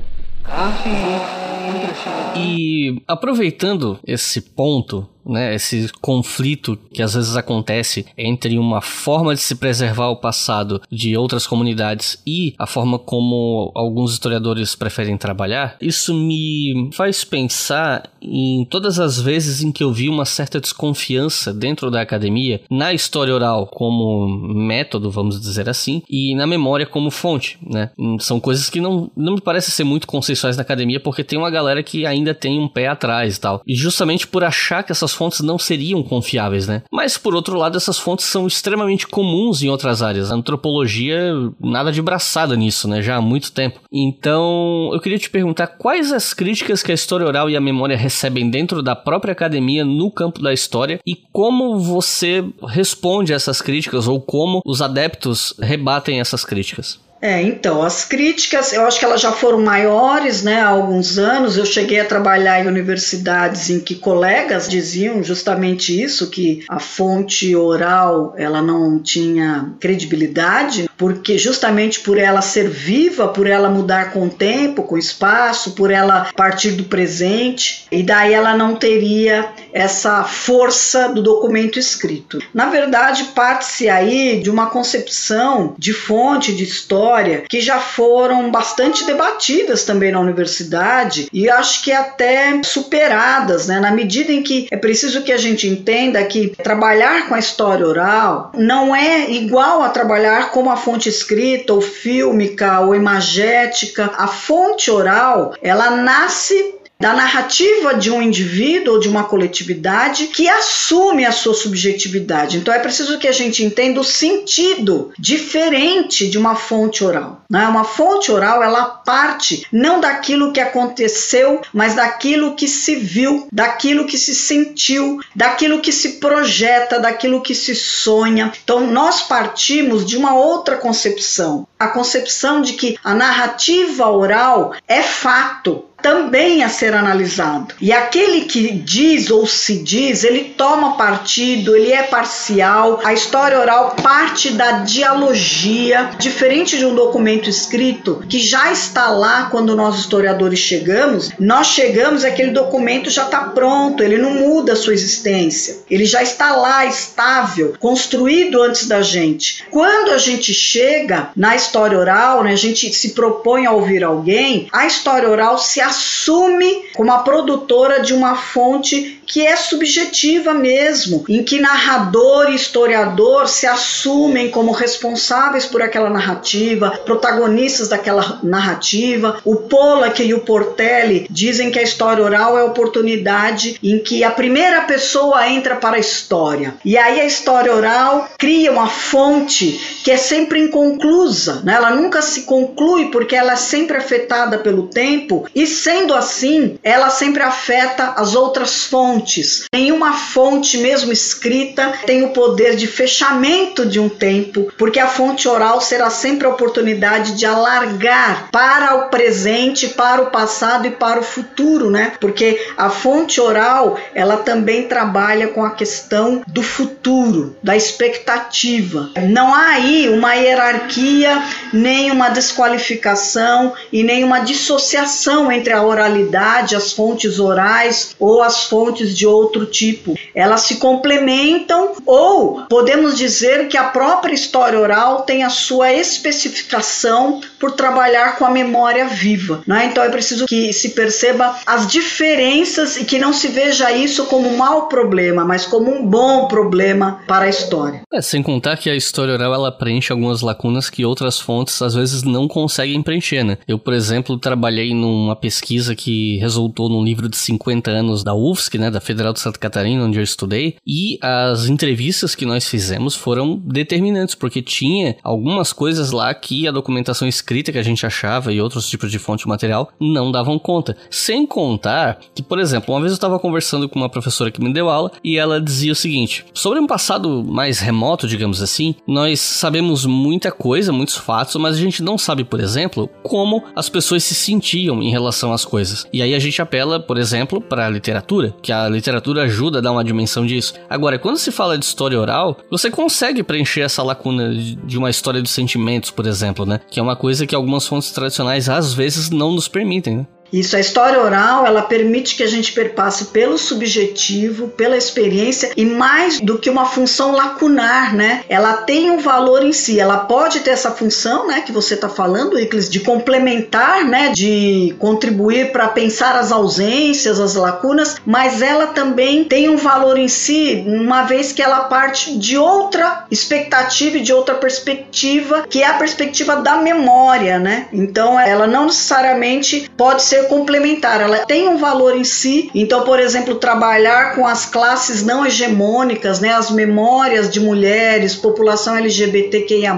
[2.36, 9.42] E aproveitando esse ponto né, esse conflito que às vezes acontece entre uma forma de
[9.42, 15.78] se preservar o passado de outras comunidades e a forma como alguns historiadores preferem trabalhar,
[15.82, 21.54] isso me faz pensar em todas as vezes em que eu vi uma certa desconfiança
[21.54, 27.12] dentro da academia na história oral como método, vamos dizer assim, e na memória como
[27.12, 27.92] fonte, né?
[28.20, 31.50] São coisas que não, não me parecem ser muito consensuais na academia porque tem uma
[31.50, 33.62] galera que ainda tem um pé atrás e tal.
[33.66, 36.84] E justamente por achar que essas fontes não seriam confiáveis, né?
[36.92, 40.32] Mas por outro lado, essas fontes são extremamente comuns em outras áreas.
[40.32, 43.02] A antropologia, nada de braçada nisso, né?
[43.02, 43.80] Já há muito tempo.
[43.92, 47.98] Então, eu queria te perguntar quais as críticas que a história oral e a memória
[47.98, 53.62] recebem dentro da própria academia no campo da história e como você responde a essas
[53.62, 57.00] críticas ou como os adeptos rebatem essas críticas.
[57.22, 61.58] É, então, as críticas, eu acho que elas já foram maiores, né, há alguns anos.
[61.58, 67.54] Eu cheguei a trabalhar em universidades em que colegas diziam justamente isso, que a fonte
[67.56, 74.28] oral, ela não tinha credibilidade, porque justamente por ela ser viva, por ela mudar com
[74.28, 79.50] o tempo, com o espaço, por ela partir do presente, e daí ela não teria
[79.74, 82.40] essa força do documento escrito.
[82.54, 88.52] Na verdade, parte-se aí de uma concepção de fonte, de história, história que já foram
[88.52, 93.80] bastante debatidas também na universidade e acho que até superadas, né?
[93.80, 97.86] Na medida em que é preciso que a gente entenda que trabalhar com a história
[97.86, 104.12] oral não é igual a trabalhar com a fonte escrita ou fílmica ou imagética.
[104.16, 110.50] A fonte oral, ela nasce da narrativa de um indivíduo ou de uma coletividade que
[110.50, 112.58] assume a sua subjetividade.
[112.58, 117.42] Então é preciso que a gente entenda o sentido diferente de uma fonte oral.
[117.50, 117.66] Né?
[117.68, 124.06] Uma fonte oral ela parte não daquilo que aconteceu, mas daquilo que se viu, daquilo
[124.06, 128.52] que se sentiu, daquilo que se projeta, daquilo que se sonha.
[128.64, 135.02] Então nós partimos de uma outra concepção, a concepção de que a narrativa oral é
[135.02, 137.76] fato, também a ser analisado.
[137.80, 143.00] E aquele que diz ou se diz, ele toma partido, ele é parcial.
[143.04, 149.48] A história oral parte da dialogia, diferente de um documento escrito que já está lá
[149.50, 151.32] quando nós historiadores chegamos.
[151.40, 155.78] Nós chegamos, aquele documento já está pronto, ele não muda a sua existência.
[155.90, 159.66] Ele já está lá, estável, construído antes da gente.
[159.70, 164.68] Quando a gente chega na história oral, né, a gente se propõe a ouvir alguém,
[164.72, 171.24] a história oral se assume como a produtora de uma fonte que é subjetiva mesmo,
[171.30, 179.40] em que narrador e historiador se assumem como responsáveis por aquela narrativa, protagonistas daquela narrativa.
[179.46, 184.24] O Pollack e o Portelli dizem que a história oral é a oportunidade em que
[184.24, 186.74] a primeira pessoa entra para a história.
[186.84, 191.76] E aí a história oral cria uma fonte que é sempre inconclusa, né?
[191.76, 197.12] ela nunca se conclui porque ela é sempre afetada pelo tempo e sendo assim, ela
[197.12, 199.66] sempre afeta as outras fontes fontes.
[199.74, 205.48] Nenhuma fonte, mesmo escrita, tem o poder de fechamento de um tempo, porque a fonte
[205.48, 211.20] oral será sempre a oportunidade de alargar para o presente, para o passado e para
[211.20, 212.14] o futuro, né?
[212.20, 219.10] Porque a fonte oral, ela também trabalha com a questão do futuro, da expectativa.
[219.30, 221.42] Não há aí uma hierarquia,
[221.74, 228.66] nem uma desqualificação e nem uma dissociação entre a oralidade, as fontes orais ou as
[228.66, 230.16] fontes de outro tipo.
[230.34, 237.42] Elas se complementam ou podemos dizer que a própria história oral tem a sua especificação
[237.60, 239.62] por trabalhar com a memória viva.
[239.68, 239.88] Né?
[239.88, 244.50] Então é preciso que se perceba as diferenças e que não se veja isso como
[244.50, 248.02] um mau problema, mas como um bom problema para a história.
[248.12, 251.94] É, sem contar que a história oral ela preenche algumas lacunas que outras fontes às
[251.94, 253.58] vezes não conseguem preencher, né?
[253.68, 258.78] Eu, por exemplo, trabalhei numa pesquisa que resultou num livro de 50 anos da UFSC,
[258.78, 263.16] né, da Federal de Santa Catarina, onde eu estudei, e as entrevistas que nós fizemos
[263.16, 268.52] foram determinantes, porque tinha algumas coisas lá que a documentação escrita que a gente achava
[268.52, 270.96] e outros tipos de fonte material não davam conta.
[271.10, 274.74] Sem contar que, por exemplo, uma vez eu estava conversando com uma professora que me
[274.74, 279.40] deu aula e ela dizia o seguinte: sobre um passado mais remoto, digamos assim, nós
[279.40, 284.24] sabemos muita coisa, muitos fatos, mas a gente não sabe, por exemplo, como as pessoas
[284.24, 286.08] se sentiam em relação às coisas.
[286.12, 289.82] E aí a gente apela, por exemplo, para a literatura, que a literatura ajuda a
[289.82, 290.74] dar uma dimensão disso.
[290.90, 295.42] Agora, quando se fala de história oral, você consegue preencher essa lacuna de uma história
[295.42, 296.80] dos sentimentos, por exemplo, né?
[296.90, 300.28] Que é uma coisa que algumas fontes tradicionais às vezes não nos permitem, né?
[300.52, 305.86] Isso, a história oral, ela permite que a gente perpasse pelo subjetivo, pela experiência e
[305.86, 308.44] mais do que uma função lacunar, né?
[308.50, 312.10] Ela tem um valor em si, ela pode ter essa função, né, que você está
[312.10, 318.88] falando, Iclis, de complementar, né, de contribuir para pensar as ausências, as lacunas, mas ela
[318.88, 324.22] também tem um valor em si, uma vez que ela parte de outra expectativa e
[324.22, 327.88] de outra perspectiva, que é a perspectiva da memória, né?
[327.92, 332.70] Então, ela não necessariamente pode ser ser complementar, ela tem um valor em si.
[332.74, 338.96] Então, por exemplo, trabalhar com as classes não hegemônicas, né, as memórias de mulheres, população
[338.98, 339.90] LGBTQIA+,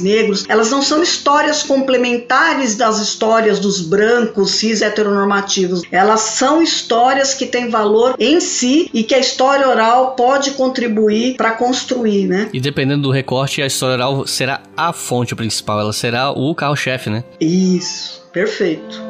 [0.00, 5.82] negros, elas não são histórias complementares das histórias dos brancos cis heteronormativos.
[5.90, 11.36] Elas são histórias que têm valor em si e que a história oral pode contribuir
[11.36, 12.48] para construir, né?
[12.52, 17.10] E dependendo do recorte, a história oral será a fonte principal, ela será o carro-chefe,
[17.10, 17.24] né?
[17.40, 19.09] Isso, perfeito.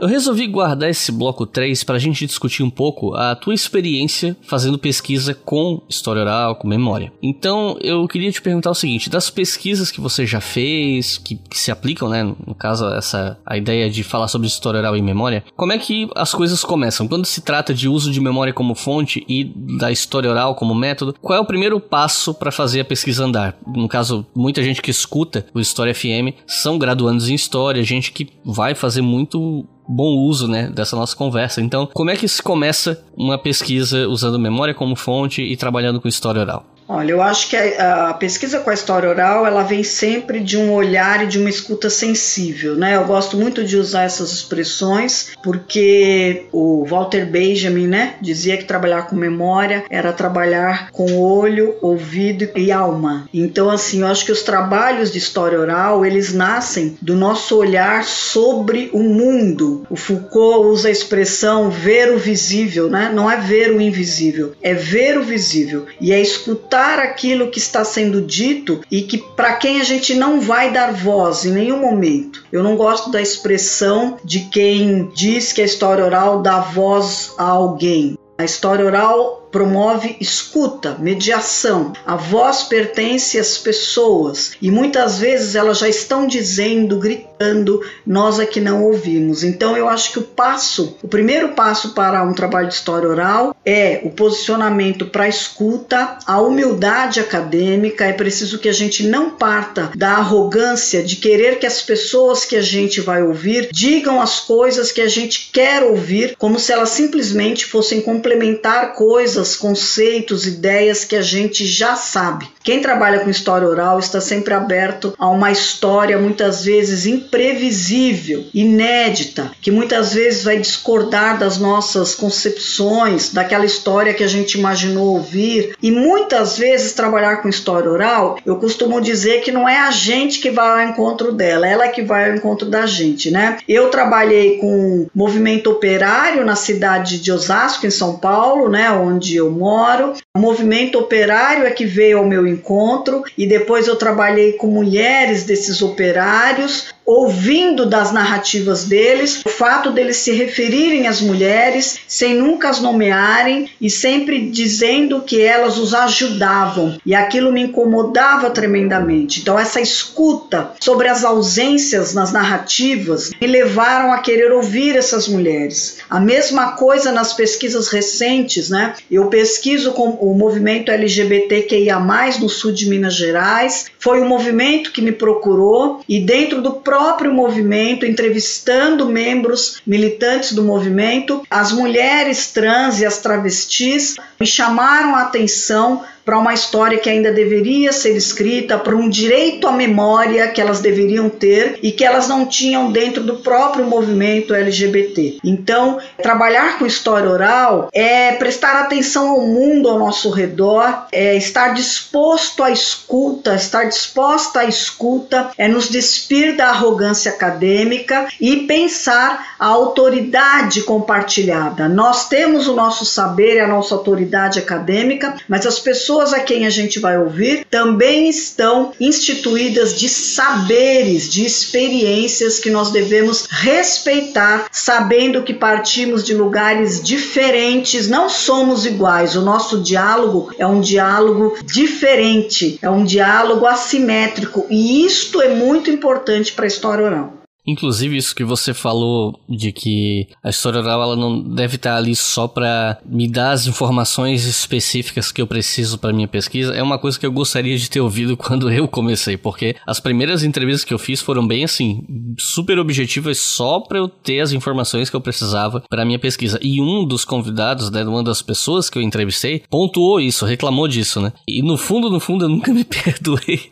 [0.00, 4.34] Eu resolvi guardar esse bloco 3 para a gente discutir um pouco a tua experiência
[4.40, 7.12] fazendo pesquisa com história oral, com memória.
[7.22, 11.58] Então, eu queria te perguntar o seguinte: das pesquisas que você já fez, que, que
[11.58, 12.24] se aplicam, né?
[12.46, 16.08] No caso, essa a ideia de falar sobre história oral e memória, como é que
[16.16, 17.06] as coisas começam?
[17.06, 21.14] Quando se trata de uso de memória como fonte e da história oral como método,
[21.20, 23.54] qual é o primeiro passo para fazer a pesquisa andar?
[23.66, 28.30] No caso, muita gente que escuta o História FM são graduandos em história, gente que
[28.42, 31.60] vai fazer muito bom uso, né, dessa nossa conversa.
[31.60, 36.08] Então, como é que se começa uma pesquisa usando memória como fonte e trabalhando com
[36.08, 36.64] história oral?
[36.92, 40.58] Olha, eu acho que a, a, pesquisa com a história oral, ela vem sempre de
[40.58, 42.96] um olhar e de uma escuta sensível, né?
[42.96, 49.02] Eu gosto muito de usar essas expressões porque o Walter Benjamin, né, dizia que trabalhar
[49.02, 53.28] com memória era trabalhar com olho, ouvido e alma.
[53.32, 58.02] Então, assim, eu acho que os trabalhos de história oral, eles nascem do nosso olhar
[58.02, 59.86] sobre o mundo.
[59.88, 63.12] O Foucault usa a expressão ver o visível, né?
[63.14, 67.58] Não é ver o invisível, é ver o visível e é escutar escutar aquilo que
[67.58, 71.78] está sendo dito e que para quem a gente não vai dar voz em nenhum
[71.78, 72.44] momento.
[72.50, 77.44] Eu não gosto da expressão de quem diz que a história oral dá voz a
[77.44, 78.16] alguém.
[78.38, 81.92] A história oral promove escuta, mediação.
[82.06, 88.46] A voz pertence às pessoas e muitas vezes elas já estão dizendo, gritando, nós é
[88.46, 89.42] que não ouvimos.
[89.42, 93.56] Então eu acho que o passo, o primeiro passo para um trabalho de história oral
[93.64, 98.04] é o posicionamento para a escuta, a humildade acadêmica.
[98.04, 102.56] É preciso que a gente não parta da arrogância de querer que as pessoas que
[102.56, 106.90] a gente vai ouvir digam as coisas que a gente quer ouvir, como se elas
[106.90, 112.48] simplesmente fossem complementar coisas coisas, conceitos, ideias que a gente já sabe.
[112.62, 119.50] Quem trabalha com história oral está sempre aberto a uma história muitas vezes imprevisível, inédita,
[119.62, 125.74] que muitas vezes vai discordar das nossas concepções, daquela história que a gente imaginou ouvir.
[125.82, 130.38] E muitas vezes trabalhar com história oral, eu costumo dizer que não é a gente
[130.40, 133.58] que vai ao encontro dela, ela é que vai ao encontro da gente, né?
[133.66, 139.36] Eu trabalhei com movimento operário na cidade de Osasco, em São Paulo, né, onde onde
[139.36, 140.14] eu moro.
[140.36, 145.44] O movimento operário é que veio ao meu encontro e depois eu trabalhei com mulheres
[145.44, 152.68] desses operários ouvindo das narrativas deles, o fato deles se referirem às mulheres sem nunca
[152.68, 156.98] as nomearem e sempre dizendo que elas os ajudavam.
[157.04, 159.40] E aquilo me incomodava tremendamente.
[159.40, 165.98] Então, essa escuta sobre as ausências nas narrativas me levaram a querer ouvir essas mulheres.
[166.08, 168.94] A mesma coisa nas pesquisas recentes, né?
[169.10, 171.98] Eu pesquiso com o movimento LGBTQIA,
[172.40, 173.86] no sul de Minas Gerais.
[173.98, 180.52] Foi um movimento que me procurou e dentro do próprio próprio movimento, entrevistando membros militantes
[180.52, 186.96] do movimento, as mulheres trans e as travestis me chamaram a atenção para uma história
[186.96, 191.90] que ainda deveria ser escrita, para um direito à memória que elas deveriam ter e
[191.90, 195.38] que elas não tinham dentro do próprio movimento LGBT.
[195.42, 201.74] Então, trabalhar com história oral é prestar atenção ao mundo ao nosso redor, é estar
[201.74, 209.56] disposto à escuta, estar disposta à escuta, é nos despir da arrogância acadêmica e pensar
[209.58, 211.88] a autoridade compartilhada.
[211.88, 216.40] Nós temos o nosso saber e a nossa autoridade acadêmica, mas as pessoas pessoas a
[216.40, 223.46] quem a gente vai ouvir também estão instituídas de saberes, de experiências que nós devemos
[223.48, 229.34] respeitar, sabendo que partimos de lugares diferentes, não somos iguais.
[229.34, 235.90] O nosso diálogo é um diálogo diferente, é um diálogo assimétrico e isto é muito
[235.90, 237.39] importante para a história oral.
[237.66, 242.16] Inclusive, isso que você falou de que a história oral ela não deve estar ali
[242.16, 246.98] só para me dar as informações específicas que eu preciso para minha pesquisa, é uma
[246.98, 250.94] coisa que eu gostaria de ter ouvido quando eu comecei, porque as primeiras entrevistas que
[250.94, 252.02] eu fiz foram bem assim,
[252.38, 256.58] super objetivas só para eu ter as informações que eu precisava para minha pesquisa.
[256.62, 261.20] E um dos convidados, né, uma das pessoas que eu entrevistei, pontuou isso, reclamou disso,
[261.20, 261.32] né?
[261.46, 263.70] E no fundo, no fundo, eu nunca me perdoei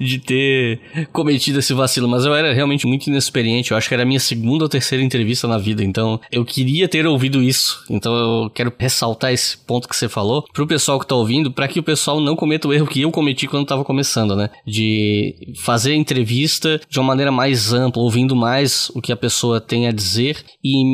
[0.00, 0.80] de ter
[1.12, 3.70] cometido esse vacilo, mas eu era realmente muito inexperiente experiente.
[3.70, 5.82] Eu acho que era a minha segunda ou terceira entrevista na vida.
[5.82, 7.84] Então, eu queria ter ouvido isso.
[7.88, 11.66] Então, eu quero ressaltar esse ponto que você falou pro pessoal que tá ouvindo, para
[11.66, 14.50] que o pessoal não cometa o erro que eu cometi quando tava começando, né?
[14.66, 19.60] De fazer a entrevista de uma maneira mais ampla, ouvindo mais o que a pessoa
[19.60, 20.84] tem a dizer e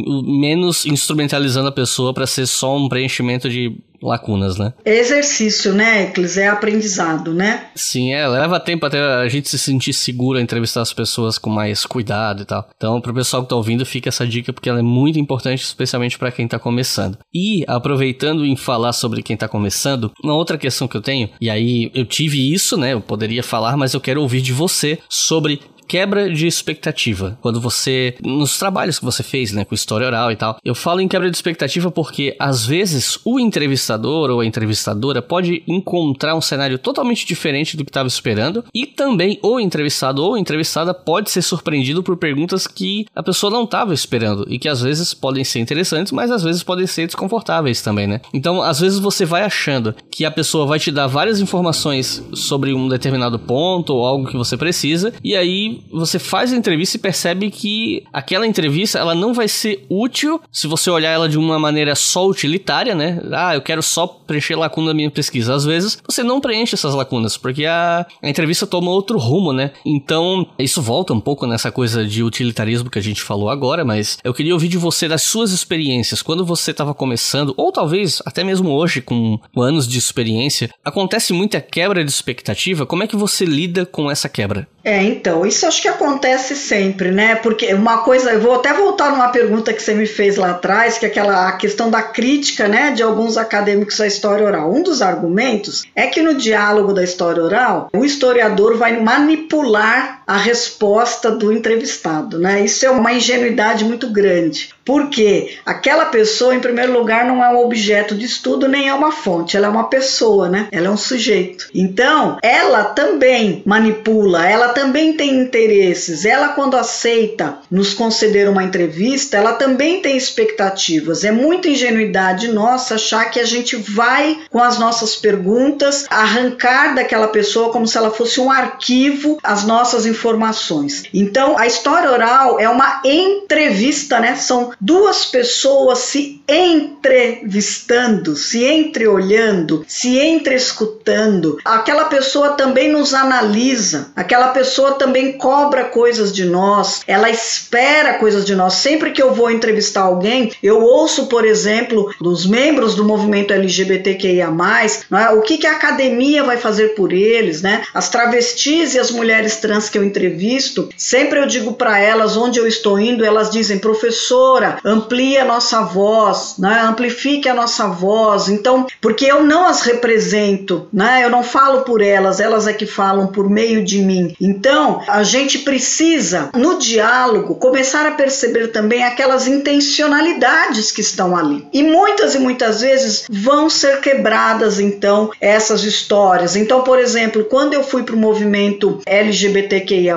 [0.41, 4.73] menos instrumentalizando a pessoa para ser só um preenchimento de lacunas, né?
[4.85, 6.37] É exercício, né, Eclis?
[6.37, 7.67] É aprendizado, né?
[7.75, 11.51] Sim, é, leva tempo até a gente se sentir seguro a entrevistar as pessoas com
[11.51, 12.69] mais cuidado e tal.
[12.77, 16.19] Então, pro pessoal que tá ouvindo, fica essa dica porque ela é muito importante, especialmente
[16.19, 17.19] para quem tá começando.
[17.35, 21.51] E, aproveitando em falar sobre quem tá começando, uma outra questão que eu tenho, e
[21.51, 25.61] aí eu tive isso, né, eu poderia falar, mas eu quero ouvir de você sobre
[25.87, 27.39] quebra de expectativa.
[27.41, 28.15] Quando você.
[28.23, 29.65] Nos trabalhos que você fez, né?
[29.65, 30.59] Com história oral e tal.
[30.65, 35.63] Eu falo em quebra de expectativa porque, às vezes, o entrevistador ou a entrevistadora pode
[35.67, 38.65] encontrar um cenário totalmente diferente do que estava esperando.
[38.75, 43.65] E também o entrevistado ou entrevistada pode ser surpreendido por perguntas que a pessoa não
[43.65, 44.47] estava esperando.
[44.49, 48.21] E que às vezes podem ser interessantes, mas às vezes podem ser desconfortáveis também, né?
[48.33, 52.73] Então, às vezes você vai achando que a pessoa vai te dar várias informações sobre
[52.73, 55.13] um determinado ponto ou algo que você precisa.
[55.23, 59.85] E aí você faz a entrevista e percebe que aquela entrevista ela não vai ser
[59.89, 63.21] útil se você olhar ela de uma maneira só utilitária, né?
[63.33, 65.55] Ah, eu quero só preencher lacuna da minha pesquisa.
[65.55, 69.73] Às vezes você não preenche essas lacunas, porque a, a entrevista toma outro rumo, né?
[69.85, 74.19] Então, isso volta um pouco nessa coisa de utilitarismo que a gente falou agora, mas
[74.25, 76.23] eu queria ouvir de você das suas experiências.
[76.23, 81.33] Quando você estava começando, ou talvez até mesmo hoje, com, com anos de experiência, acontece
[81.33, 82.87] muita quebra de expectativa.
[82.87, 84.69] Como é que você lida com essa quebra?
[84.87, 87.35] É, então, isso acho que acontece sempre, né?
[87.35, 90.97] Porque uma coisa, eu vou até voltar numa pergunta que você me fez lá atrás,
[90.97, 94.73] que é aquela a questão da crítica, né, de alguns acadêmicos à história oral.
[94.73, 100.37] Um dos argumentos é que no diálogo da história oral, o historiador vai manipular a
[100.37, 102.65] resposta do entrevistado, né?
[102.65, 104.76] Isso é uma ingenuidade muito grande.
[104.87, 109.11] Porque aquela pessoa, em primeiro lugar, não é um objeto de estudo nem é uma
[109.11, 110.69] fonte, ela é uma pessoa, né?
[110.71, 111.69] Ela é um sujeito.
[111.75, 116.25] Então, ela também manipula, ela também tem interesses.
[116.25, 121.25] Ela, quando aceita nos conceder uma entrevista, ela também tem expectativas.
[121.25, 127.29] É muita ingenuidade nossa achar que a gente vai, com as nossas perguntas, arrancar daquela
[127.29, 131.05] pessoa como se ela fosse um arquivo as nossas informações.
[131.13, 134.37] Então, a história oral é uma entrevista, né?
[134.37, 141.59] São duas pessoas se entrevistando, se entreolhando, se entreescutando.
[141.65, 148.45] Aquela pessoa também nos analisa, aquela pessoa também cobra coisas de nós, ela espera coisas
[148.45, 148.75] de nós.
[148.75, 154.47] Sempre que eu vou entrevistar alguém, eu ouço, por exemplo, dos membros do movimento LGBTQIA,
[154.47, 155.31] é?
[155.31, 157.83] o que, que a academia vai fazer por eles, né?
[157.93, 162.59] As travestis e as mulheres trans que eu entrevisto, sempre eu digo para elas onde
[162.59, 166.83] eu estou indo, elas dizem, professora amplie a nossa voz, né?
[166.83, 168.49] amplifique a nossa voz.
[168.49, 171.25] Então, porque eu não as represento, né?
[171.25, 174.35] eu não falo por elas, elas é que falam por meio de mim.
[174.41, 181.67] Então, a gente precisa, no diálogo, começar a perceber também aquelas intencionalidades que estão ali.
[181.73, 186.57] E muitas e muitas vezes vão ser quebradas, então, essas histórias.
[186.57, 190.17] Então, por exemplo, quando eu fui para o movimento LGBTQIA,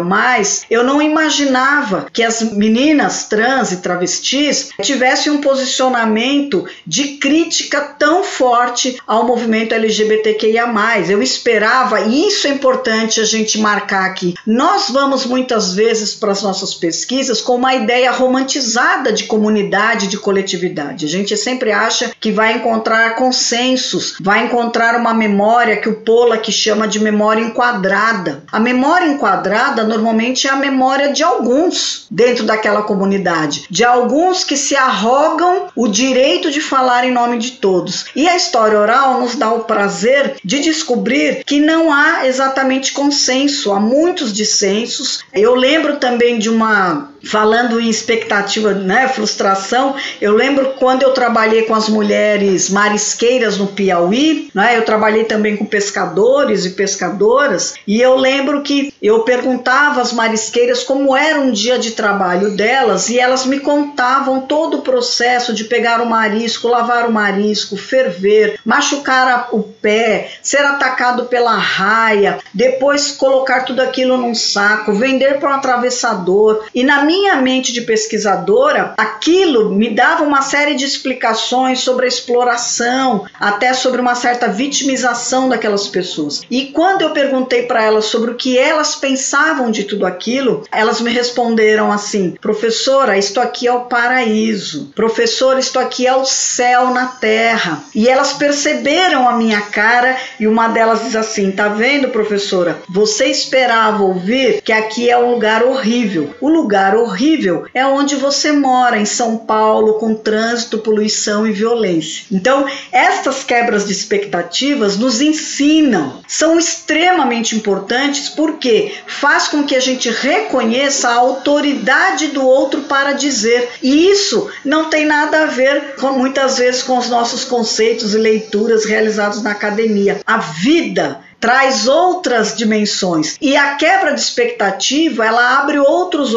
[0.70, 4.39] eu não imaginava que as meninas trans e travestis
[4.82, 10.68] tivesse um posicionamento de crítica tão forte ao movimento LGBTQIA.
[11.10, 14.34] Eu esperava, e isso é importante a gente marcar aqui.
[14.46, 20.18] Nós vamos muitas vezes para as nossas pesquisas com uma ideia romantizada de comunidade, de
[20.18, 21.06] coletividade.
[21.06, 26.52] A gente sempre acha que vai encontrar consensos, vai encontrar uma memória que o Pollack
[26.52, 28.44] chama de memória enquadrada.
[28.52, 34.44] A memória enquadrada normalmente é a memória de alguns dentro daquela comunidade, de alguns alguns
[34.44, 38.06] que se arrogam o direito de falar em nome de todos.
[38.16, 43.74] E a história oral nos dá o prazer de descobrir que não há exatamente consenso,
[43.74, 45.24] há muitos dissensos.
[45.34, 51.64] Eu lembro também de uma falando em expectativa, né, frustração, eu lembro quando eu trabalhei
[51.64, 58.02] com as mulheres marisqueiras no Piauí, né, eu trabalhei também com pescadores e pescadoras, e
[58.02, 63.20] eu lembro que eu perguntava às marisqueiras como era um dia de trabalho delas, e
[63.20, 69.50] elas me contavam todo o processo de pegar o marisco, lavar o marisco, ferver, machucar
[69.52, 75.54] o pé, ser atacado pela raia, depois colocar tudo aquilo num saco, vender para um
[75.54, 82.06] atravessador, e na minha mente de pesquisadora, aquilo me dava uma série de explicações sobre
[82.06, 86.44] a exploração, até sobre uma certa vitimização daquelas pessoas.
[86.52, 91.02] E quando eu perguntei para elas sobre o que elas pensavam de tudo aquilo, elas
[91.02, 94.92] me responderam assim: professora, isto aqui é o paraíso.
[94.94, 97.82] Professora, isto aqui é o céu na terra.
[97.96, 102.78] E elas perceberam a minha cara e uma delas diz assim: tá vendo, professora?
[102.88, 106.36] Você esperava ouvir que aqui é um lugar horrível.
[106.40, 112.26] O lugar horrível é onde você mora, em São Paulo, com trânsito, poluição e violência.
[112.32, 119.80] Então, estas quebras de expectativas nos ensinam, são extremamente importantes porque faz com que a
[119.80, 123.70] gente reconheça a autoridade do outro para dizer.
[123.82, 128.18] E isso não tem nada a ver com, muitas vezes com os nossos conceitos e
[128.18, 130.22] leituras realizados na academia.
[130.26, 133.38] A vida traz outras dimensões.
[133.42, 136.34] E a quebra de expectativa, ela abre outros,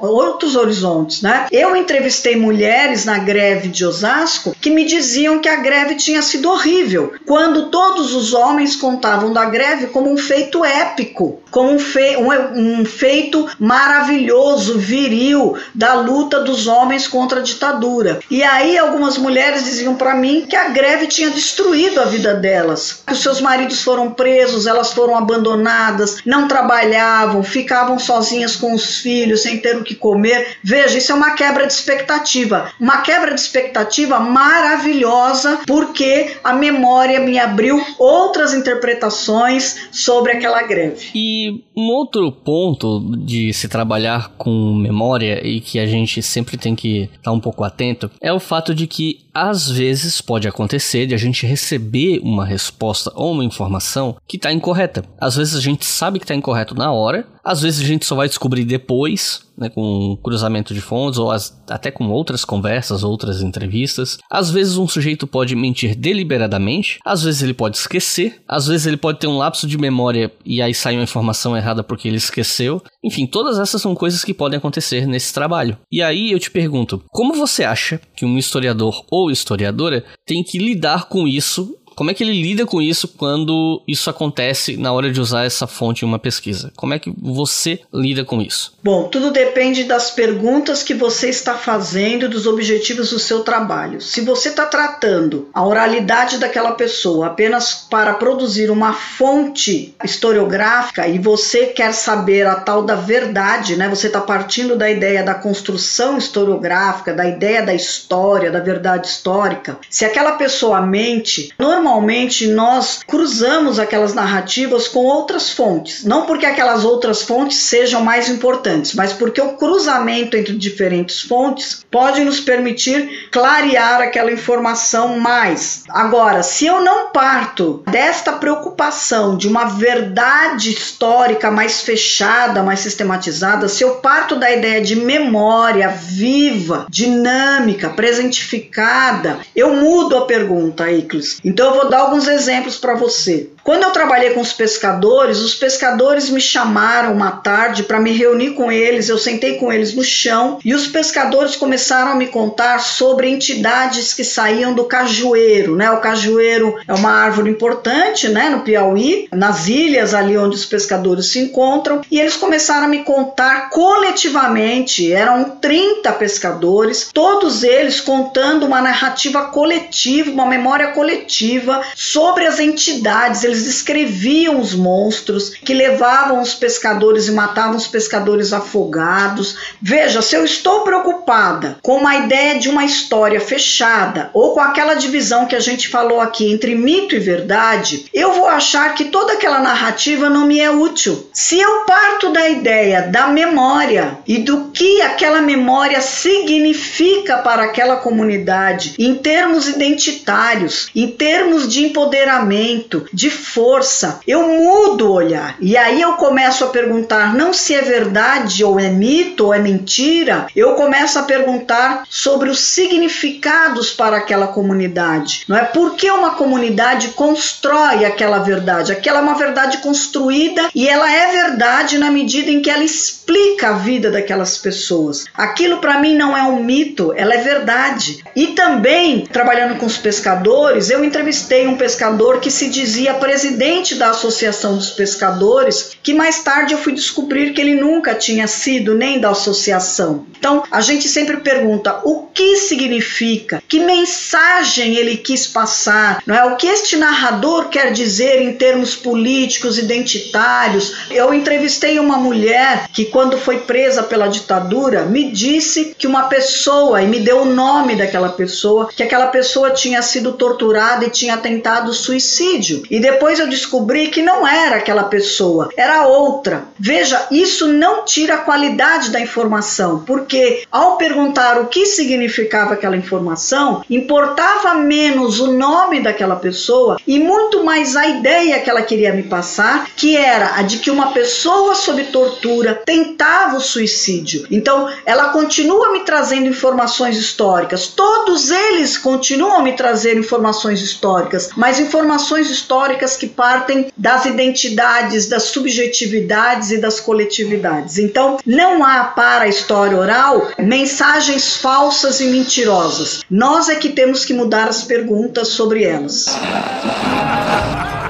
[0.00, 1.46] outros horizontes, né?
[1.52, 6.50] Eu entrevistei mulheres na greve de Osasco que me diziam que a greve tinha sido
[6.50, 12.16] horrível, quando todos os homens contavam da greve como um feito épico, como um, fe
[12.16, 18.20] um, um feito maravilhoso, viril, da luta dos homens contra a ditadura.
[18.30, 23.02] E aí algumas mulheres diziam para mim que a greve tinha destruído a vida delas,
[23.06, 28.74] que os seus maridos foram presos presos, elas foram abandonadas, não trabalhavam, ficavam sozinhas com
[28.74, 30.56] os filhos, sem ter o que comer.
[30.64, 32.72] Veja, isso é uma quebra de expectativa.
[32.80, 41.10] Uma quebra de expectativa maravilhosa, porque a memória me abriu outras interpretações sobre aquela greve.
[41.14, 46.74] E um outro ponto de se trabalhar com memória e que a gente sempre tem
[46.74, 51.14] que estar um pouco atento é o fato de que às vezes pode acontecer de
[51.14, 55.04] a gente receber uma resposta ou uma informação que está incorreta.
[55.20, 58.14] Às vezes a gente sabe que está incorreto na hora, às vezes a gente só
[58.14, 63.42] vai descobrir depois, né, com cruzamento de fontes ou as, até com outras conversas, outras
[63.42, 64.18] entrevistas.
[64.30, 68.96] Às vezes um sujeito pode mentir deliberadamente, às vezes ele pode esquecer, às vezes ele
[68.96, 72.80] pode ter um lapso de memória e aí sai uma informação errada porque ele esqueceu.
[73.02, 75.76] Enfim, todas essas são coisas que podem acontecer nesse trabalho.
[75.90, 80.58] E aí eu te pergunto, como você acha que um historiador ou historiadora tem que
[80.58, 85.12] lidar com isso como é que ele lida com isso quando isso acontece na hora
[85.12, 86.72] de usar essa fonte em uma pesquisa?
[86.74, 88.72] Como é que você lida com isso?
[88.82, 94.00] Bom, tudo depende das perguntas que você está fazendo, dos objetivos do seu trabalho.
[94.00, 101.18] Se você está tratando a oralidade daquela pessoa apenas para produzir uma fonte historiográfica e
[101.18, 103.90] você quer saber a tal da verdade, né?
[103.90, 109.78] Você está partindo da ideia da construção historiográfica, da ideia da história, da verdade histórica.
[109.90, 116.04] Se aquela pessoa mente, normalmente normalmente nós cruzamos aquelas narrativas com outras fontes.
[116.04, 121.84] Não porque aquelas outras fontes sejam mais importantes, mas porque o cruzamento entre diferentes fontes
[121.90, 125.82] pode nos permitir clarear aquela informação mais.
[125.88, 133.68] Agora, se eu não parto desta preocupação de uma verdade histórica mais fechada, mais sistematizada,
[133.68, 141.40] se eu parto da ideia de memória viva, dinâmica, presentificada, eu mudo a pergunta, Iclis.
[141.44, 143.50] Então eu vou dar alguns exemplos para você.
[143.70, 148.50] Quando eu trabalhei com os pescadores, os pescadores me chamaram uma tarde para me reunir
[148.54, 149.08] com eles.
[149.08, 154.12] Eu sentei com eles no chão e os pescadores começaram a me contar sobre entidades
[154.12, 155.88] que saíam do cajueiro, né?
[155.92, 161.26] O cajueiro é uma árvore importante, né, no Piauí, nas ilhas ali onde os pescadores
[161.26, 168.66] se encontram, e eles começaram a me contar coletivamente, eram 30 pescadores, todos eles contando
[168.66, 176.40] uma narrativa coletiva, uma memória coletiva sobre as entidades eles descreviam os monstros que levavam
[176.40, 179.56] os pescadores e matavam os pescadores afogados.
[179.80, 184.94] Veja, se eu estou preocupada com uma ideia de uma história fechada ou com aquela
[184.94, 189.34] divisão que a gente falou aqui entre mito e verdade, eu vou achar que toda
[189.34, 191.28] aquela narrativa não me é útil.
[191.32, 197.96] Se eu parto da ideia da memória e do que aquela memória significa para aquela
[197.96, 205.56] comunidade em termos identitários, em termos de empoderamento, de força, eu mudo o olhar.
[205.60, 209.58] E aí eu começo a perguntar não se é verdade ou é mito ou é
[209.58, 215.44] mentira, eu começo a perguntar sobre os significados para aquela comunidade.
[215.48, 218.92] Não é por que uma comunidade constrói aquela verdade?
[218.92, 223.70] Aquela é uma verdade construída e ela é verdade na medida em que ela explica
[223.70, 225.24] a vida daquelas pessoas.
[225.34, 228.22] Aquilo para mim não é um mito, ela é verdade.
[228.34, 234.10] E também, trabalhando com os pescadores, eu entrevistei um pescador que se dizia presidente da
[234.10, 239.20] Associação dos Pescadores, que mais tarde eu fui descobrir que ele nunca tinha sido nem
[239.20, 240.26] da associação.
[240.36, 246.44] Então, a gente sempre pergunta o que significa, que mensagem ele quis passar, não é?
[246.44, 250.96] O que este narrador quer dizer em termos políticos, identitários.
[251.10, 257.00] Eu entrevistei uma mulher que quando foi presa pela ditadura, me disse que uma pessoa
[257.02, 261.36] e me deu o nome daquela pessoa, que aquela pessoa tinha sido torturada e tinha
[261.36, 262.82] tentado suicídio.
[262.90, 266.64] E depois depois eu descobri que não era aquela pessoa, era outra.
[266.78, 272.96] Veja, isso não tira a qualidade da informação, porque ao perguntar o que significava aquela
[272.96, 279.12] informação, importava menos o nome daquela pessoa e muito mais a ideia que ela queria
[279.12, 284.46] me passar, que era a de que uma pessoa sob tortura tentava o suicídio.
[284.50, 291.78] Então, ela continua me trazendo informações históricas, todos eles continuam me trazer informações históricas, mas
[291.78, 297.98] informações históricas que partem das identidades, das subjetividades e das coletividades.
[297.98, 303.22] Então, não há para a história oral mensagens falsas e mentirosas.
[303.30, 306.26] Nós é que temos que mudar as perguntas sobre elas.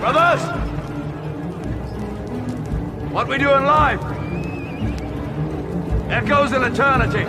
[0.01, 0.40] Brothers,
[3.12, 4.01] what we do in life
[6.11, 7.26] echoes in eternity.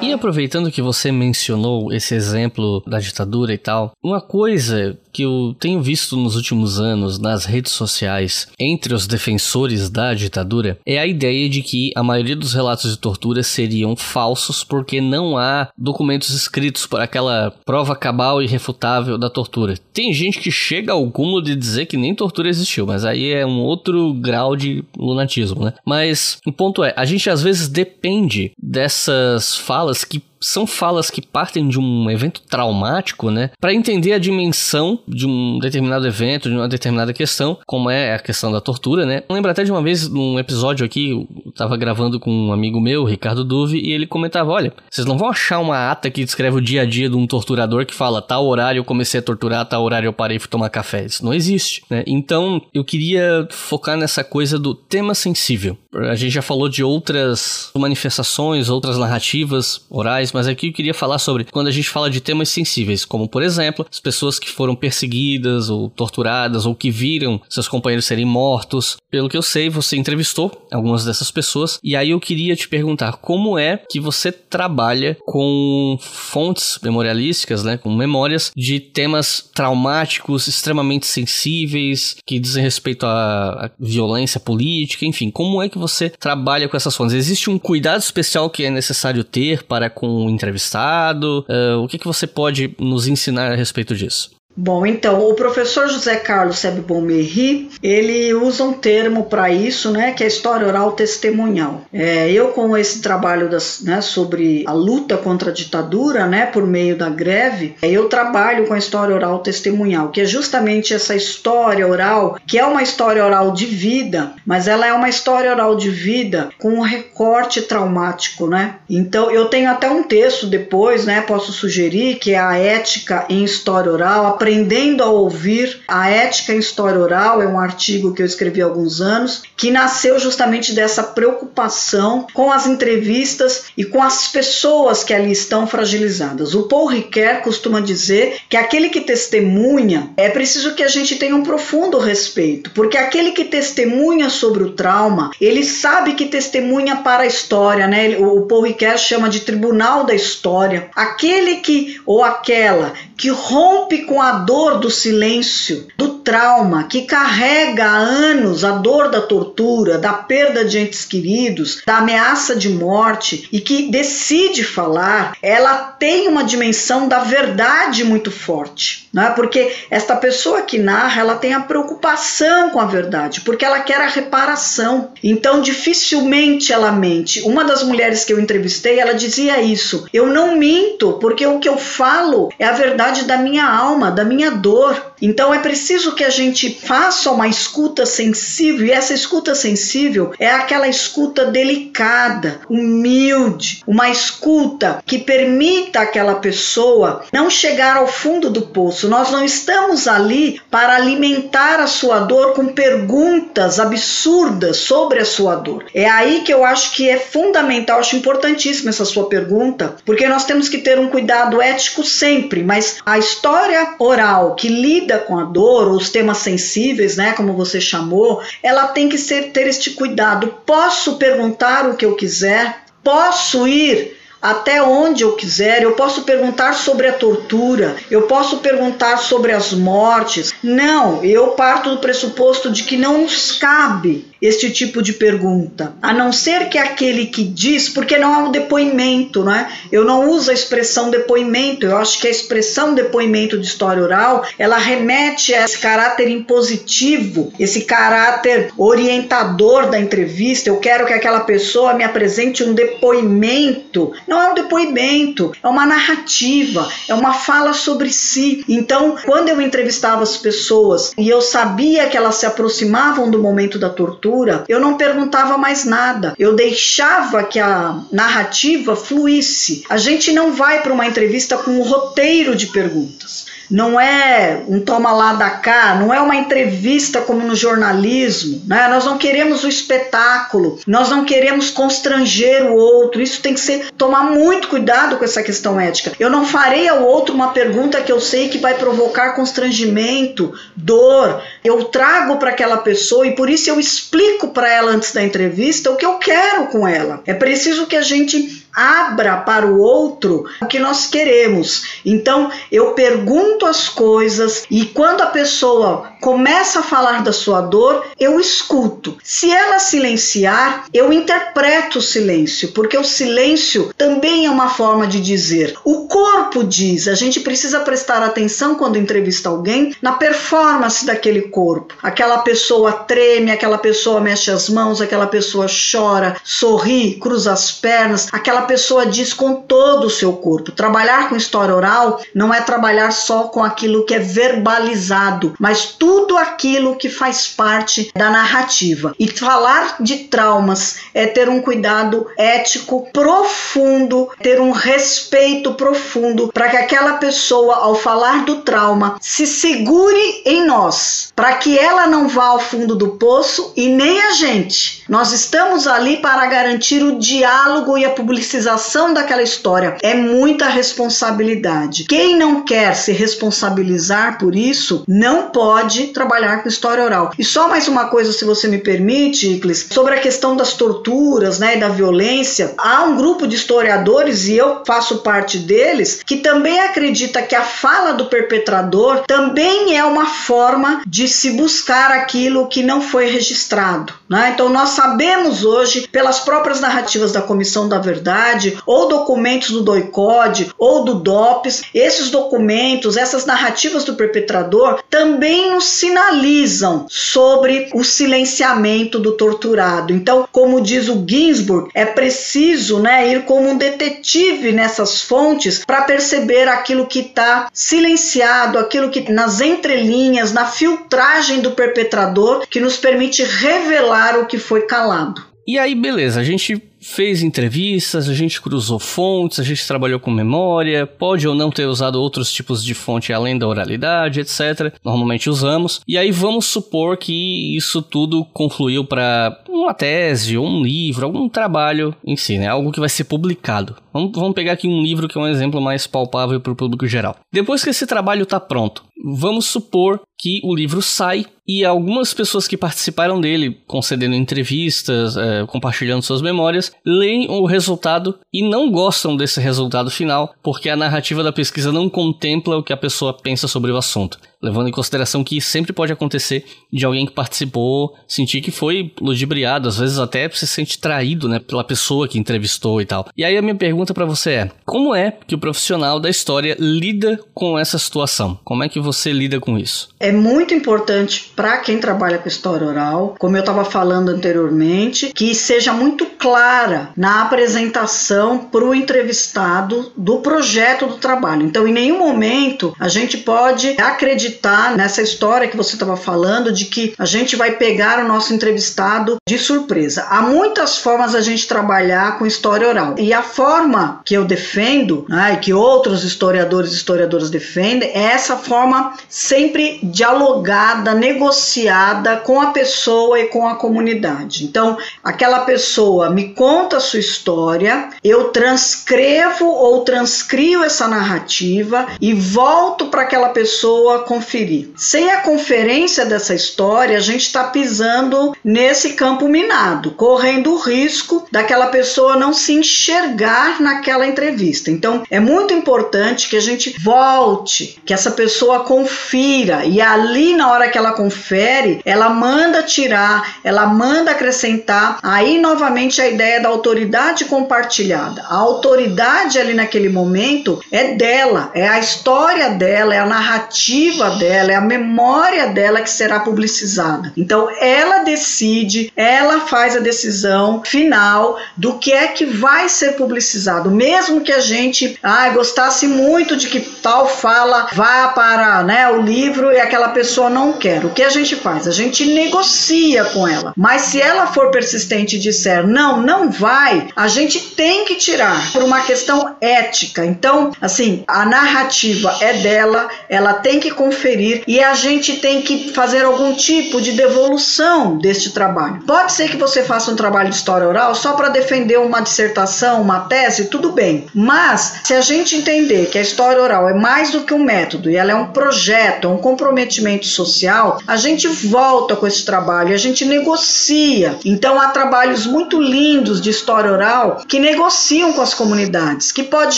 [0.00, 5.54] E aproveitando que você mencionou esse exemplo da ditadura e tal, uma coisa que eu
[5.58, 11.06] tenho visto nos últimos anos nas redes sociais entre os defensores da ditadura é a
[11.06, 16.30] ideia de que a maioria dos relatos de tortura seriam falsos porque não há documentos
[16.30, 19.74] escritos para aquela prova cabal e refutável da tortura.
[19.92, 23.44] Tem gente que chega ao cúmulo de dizer que nem tortura existiu, mas aí é
[23.44, 25.74] um outro grau de lunatismo, né?
[25.84, 31.22] Mas o ponto é, a gente às vezes depende dessas falas que são falas que
[31.22, 33.50] partem de um evento traumático, né?
[33.60, 38.18] Para entender a dimensão de um determinado evento, de uma determinada questão, como é a
[38.18, 39.22] questão da tortura, né?
[39.28, 42.80] Eu lembro até de uma vez, num episódio aqui, eu tava gravando com um amigo
[42.80, 46.56] meu, Ricardo Duve, e ele comentava: olha, vocês não vão achar uma ata que descreve
[46.56, 49.64] o dia a dia de um torturador que fala, tal horário eu comecei a torturar,
[49.66, 51.04] tal horário eu parei e fui tomar café.
[51.04, 52.02] Isso não existe, né?
[52.06, 55.76] Então, eu queria focar nessa coisa do tema sensível.
[55.94, 61.18] A gente já falou de outras manifestações, outras narrativas orais, mas aqui eu queria falar
[61.18, 64.74] sobre quando a gente fala de temas sensíveis, como por exemplo, as pessoas que foram
[64.74, 68.96] perseguidas ou torturadas ou que viram seus companheiros serem mortos.
[69.10, 73.12] Pelo que eu sei, você entrevistou algumas dessas pessoas e aí eu queria te perguntar
[73.14, 81.06] como é que você trabalha com fontes memorialísticas, né, com memórias de temas traumáticos, extremamente
[81.06, 86.94] sensíveis, que dizem respeito à, violência política, enfim, como é que você trabalha com essas
[86.94, 87.14] fontes?
[87.14, 91.44] Existe um cuidado especial que é necessário ter para com entrevistado?
[91.48, 94.30] Uh, o que, que você pode nos ensinar a respeito disso?
[94.54, 100.12] Bom, então, o professor José Carlos Sebon Merri, ele usa um termo para isso, né,
[100.12, 101.82] que é história oral testemunhal.
[101.92, 106.66] É, eu, com esse trabalho das, né, sobre a luta contra a ditadura, né, por
[106.66, 111.88] meio da greve, eu trabalho com a história oral testemunhal, que é justamente essa história
[111.88, 115.88] oral, que é uma história oral de vida, mas ela é uma história oral de
[115.88, 118.76] vida com um recorte traumático, né?
[118.88, 123.44] Então, eu tenho até um texto depois, né, posso sugerir, que é a ética em
[123.44, 128.26] história oral, Aprendendo a Ouvir, a Ética em História Oral, é um artigo que eu
[128.26, 134.26] escrevi há alguns anos, que nasceu justamente dessa preocupação com as entrevistas e com as
[134.26, 136.56] pessoas que ali estão fragilizadas.
[136.56, 141.36] O Paul Ricoeur costuma dizer que aquele que testemunha é preciso que a gente tenha
[141.36, 147.22] um profundo respeito, porque aquele que testemunha sobre o trauma, ele sabe que testemunha para
[147.22, 148.16] a história, né?
[148.18, 150.90] O Paul Ricoeur chama de tribunal da história.
[150.96, 157.84] Aquele que ou aquela que rompe com a dor do silêncio, do trauma, que carrega
[157.84, 163.48] há anos a dor da tortura, da perda de entes queridos, da ameaça de morte
[163.52, 169.30] e que decide falar, ela tem uma dimensão da verdade muito forte, não é?
[169.30, 174.00] Porque esta pessoa que narra, ela tem a preocupação com a verdade, porque ela quer
[174.00, 175.12] a reparação.
[175.22, 177.40] Então, dificilmente ela mente.
[177.42, 181.68] Uma das mulheres que eu entrevistei, ela dizia isso: "Eu não minto, porque o que
[181.68, 185.11] eu falo é a verdade da minha alma, da minha dor.
[185.22, 190.50] Então é preciso que a gente faça uma escuta sensível, e essa escuta sensível é
[190.50, 198.62] aquela escuta delicada, humilde, uma escuta que permita aquela pessoa não chegar ao fundo do
[198.62, 199.08] poço.
[199.08, 205.54] Nós não estamos ali para alimentar a sua dor com perguntas absurdas sobre a sua
[205.54, 205.84] dor.
[205.94, 210.44] É aí que eu acho que é fundamental, acho importantíssima essa sua pergunta, porque nós
[210.44, 215.44] temos que ter um cuidado ético sempre, mas a história oral que lida com a
[215.44, 219.90] dor, ou os temas sensíveis, né, como você chamou, ela tem que ser, ter este
[219.90, 220.54] cuidado.
[220.66, 226.72] Posso perguntar o que eu quiser, posso ir até onde eu quiser, eu posso perguntar
[226.72, 232.82] sobre a tortura, eu posso perguntar sobre as mortes, Não, eu parto do pressuposto de
[232.82, 237.88] que não nos cabe este tipo de pergunta, a não ser que aquele que diz,
[237.88, 239.68] porque não é um depoimento, não é?
[239.92, 244.44] Eu não uso a expressão depoimento, eu acho que a expressão depoimento de história oral,
[244.58, 250.68] ela remete a esse caráter impositivo, esse caráter orientador da entrevista.
[250.68, 254.12] Eu quero que aquela pessoa me apresente um depoimento.
[254.32, 258.64] Não é um depoimento, é uma narrativa, é uma fala sobre si.
[258.66, 263.78] Então, quando eu entrevistava as pessoas e eu sabia que elas se aproximavam do momento
[263.78, 266.34] da tortura, eu não perguntava mais nada.
[266.38, 269.84] Eu deixava que a narrativa fluísse.
[269.86, 274.80] A gente não vai para uma entrevista com um roteiro de perguntas não é um
[274.80, 278.86] toma lá da cá, não é uma entrevista como no jornalismo, né?
[278.88, 283.22] Nós não queremos o espetáculo, nós não queremos constranger o outro.
[283.22, 286.12] Isso tem que ser tomar muito cuidado com essa questão ética.
[286.20, 291.42] Eu não farei ao outro uma pergunta que eu sei que vai provocar constrangimento, dor.
[291.64, 295.90] Eu trago para aquela pessoa e por isso eu explico para ela antes da entrevista
[295.90, 297.22] o que eu quero com ela.
[297.26, 302.00] É preciso que a gente abra para o outro o que nós queremos.
[302.04, 308.06] Então, eu pergunto as coisas e quando a pessoa começa a falar da sua dor,
[308.18, 309.18] eu escuto.
[309.22, 315.20] Se ela silenciar, eu interpreto o silêncio, porque o silêncio também é uma forma de
[315.20, 315.76] dizer.
[315.84, 321.94] O corpo diz, a gente precisa prestar atenção quando entrevista alguém na performance daquele corpo.
[322.02, 328.28] Aquela pessoa treme, aquela pessoa mexe as mãos, aquela pessoa chora, sorri, cruza as pernas,
[328.32, 330.72] aquela a pessoa diz com todo o seu corpo.
[330.72, 336.36] Trabalhar com história oral não é trabalhar só com aquilo que é verbalizado, mas tudo
[336.36, 339.14] aquilo que faz parte da narrativa.
[339.18, 346.68] E falar de traumas é ter um cuidado ético profundo, ter um respeito profundo para
[346.68, 352.28] que aquela pessoa, ao falar do trauma, se segure em nós, para que ela não
[352.28, 355.02] vá ao fundo do poço e nem a gente.
[355.08, 360.68] Nós estamos ali para garantir o diálogo e a publicidade publicização daquela história é muita
[360.68, 362.04] responsabilidade.
[362.04, 367.32] Quem não quer se responsabilizar por isso não pode trabalhar com história oral.
[367.38, 371.58] E só mais uma coisa, se você me permite, Iclis, sobre a questão das torturas
[371.58, 372.74] né, e da violência.
[372.76, 377.62] Há um grupo de historiadores, e eu faço parte deles, que também acredita que a
[377.62, 384.12] fala do perpetrador também é uma forma de se buscar aquilo que não foi registrado.
[384.28, 384.50] Né?
[384.52, 388.41] Então, nós sabemos hoje, pelas próprias narrativas da Comissão da Verdade,
[388.86, 395.84] ou documentos do DOICOD ou do DOPS, esses documentos, essas narrativas do perpetrador também nos
[395.84, 400.12] sinalizam sobre o silenciamento do torturado.
[400.12, 406.02] Então, como diz o Ginsburg, é preciso né, ir como um detetive nessas fontes para
[406.02, 412.96] perceber aquilo que está silenciado, aquilo que nas entrelinhas, na filtragem do perpetrador, que nos
[412.96, 415.42] permite revelar o que foi calado.
[415.66, 420.30] E aí, beleza, a gente fez entrevistas, a gente cruzou fontes, a gente trabalhou com
[420.30, 424.94] memória, pode ou não ter usado outros tipos de fonte além da oralidade, etc.
[425.04, 426.00] Normalmente usamos.
[426.06, 431.48] E aí vamos supor que isso tudo confluiu para uma tese, ou um livro, algum
[431.48, 432.68] trabalho em si, né?
[432.68, 433.96] Algo que vai ser publicado.
[434.12, 437.06] Vamos, vamos pegar aqui um livro que é um exemplo mais palpável para o público
[437.06, 437.36] geral.
[437.52, 442.66] Depois que esse trabalho está pronto, vamos supor que o livro sai e algumas pessoas
[442.66, 449.36] que participaram dele, concedendo entrevistas, é, compartilhando suas memórias, leem o resultado e não gostam
[449.36, 453.66] desse resultado final, porque a narrativa da pesquisa não contempla o que a pessoa pensa
[453.66, 458.60] sobre o assunto levando em consideração que sempre pode acontecer de alguém que participou sentir
[458.60, 463.06] que foi ludibriado, às vezes até se sente traído, né, pela pessoa que entrevistou e
[463.06, 463.26] tal.
[463.36, 466.76] E aí a minha pergunta para você é: como é que o profissional da história
[466.78, 468.58] lida com essa situação?
[468.64, 470.10] Como é que você lida com isso?
[470.20, 475.54] É muito importante para quem trabalha com história oral, como eu estava falando anteriormente, que
[475.54, 481.64] seja muito clara na apresentação para o entrevistado do projeto do trabalho.
[481.64, 486.72] Então, em nenhum momento a gente pode acreditar acreditar nessa história que você estava falando
[486.72, 490.26] de que a gente vai pegar o nosso entrevistado de surpresa.
[490.28, 493.14] Há muitas formas a gente trabalhar com história oral.
[493.18, 498.32] E a forma que eu defendo, né, e que outros historiadores e historiadoras defendem, é
[498.32, 504.64] essa forma sempre dialogada, negociada com a pessoa e com a comunidade.
[504.64, 512.34] Então, aquela pessoa me conta a sua história, eu transcrevo ou transcrio essa narrativa e
[512.34, 514.90] volto para aquela pessoa com conferir.
[514.96, 521.46] Sem a conferência dessa história, a gente está pisando nesse campo minado, correndo o risco
[521.50, 524.90] daquela pessoa não se enxergar naquela entrevista.
[524.90, 530.70] Então, é muito importante que a gente volte, que essa pessoa confira e ali na
[530.70, 535.18] hora que ela confere, ela manda tirar, ela manda acrescentar.
[535.22, 538.42] Aí novamente a ideia da autoridade compartilhada.
[538.48, 544.72] A autoridade ali naquele momento é dela, é a história dela, é a narrativa dela,
[544.72, 547.32] é a memória dela que será publicizada.
[547.36, 553.90] Então ela decide, ela faz a decisão final do que é que vai ser publicizado,
[553.90, 559.20] mesmo que a gente ah, gostasse muito de que tal fala vá para né, o
[559.20, 561.04] livro e aquela pessoa não quer.
[561.04, 561.86] O que a gente faz?
[561.86, 563.72] A gente negocia com ela.
[563.76, 568.72] Mas se ela for persistente e disser não, não vai, a gente tem que tirar
[568.72, 570.24] por uma questão ética.
[570.24, 573.90] Então, assim, a narrativa é dela, ela tem que
[574.22, 579.02] conferir e a gente tem que fazer algum tipo de devolução deste trabalho.
[579.04, 583.02] Pode ser que você faça um trabalho de história oral só para defender uma dissertação,
[583.02, 584.26] uma tese, tudo bem.
[584.32, 588.08] Mas se a gente entender que a história oral é mais do que um método
[588.08, 592.98] e ela é um projeto, um comprometimento social, a gente volta com esse trabalho, a
[592.98, 594.38] gente negocia.
[594.44, 599.76] Então há trabalhos muito lindos de história oral que negociam com as comunidades, que pode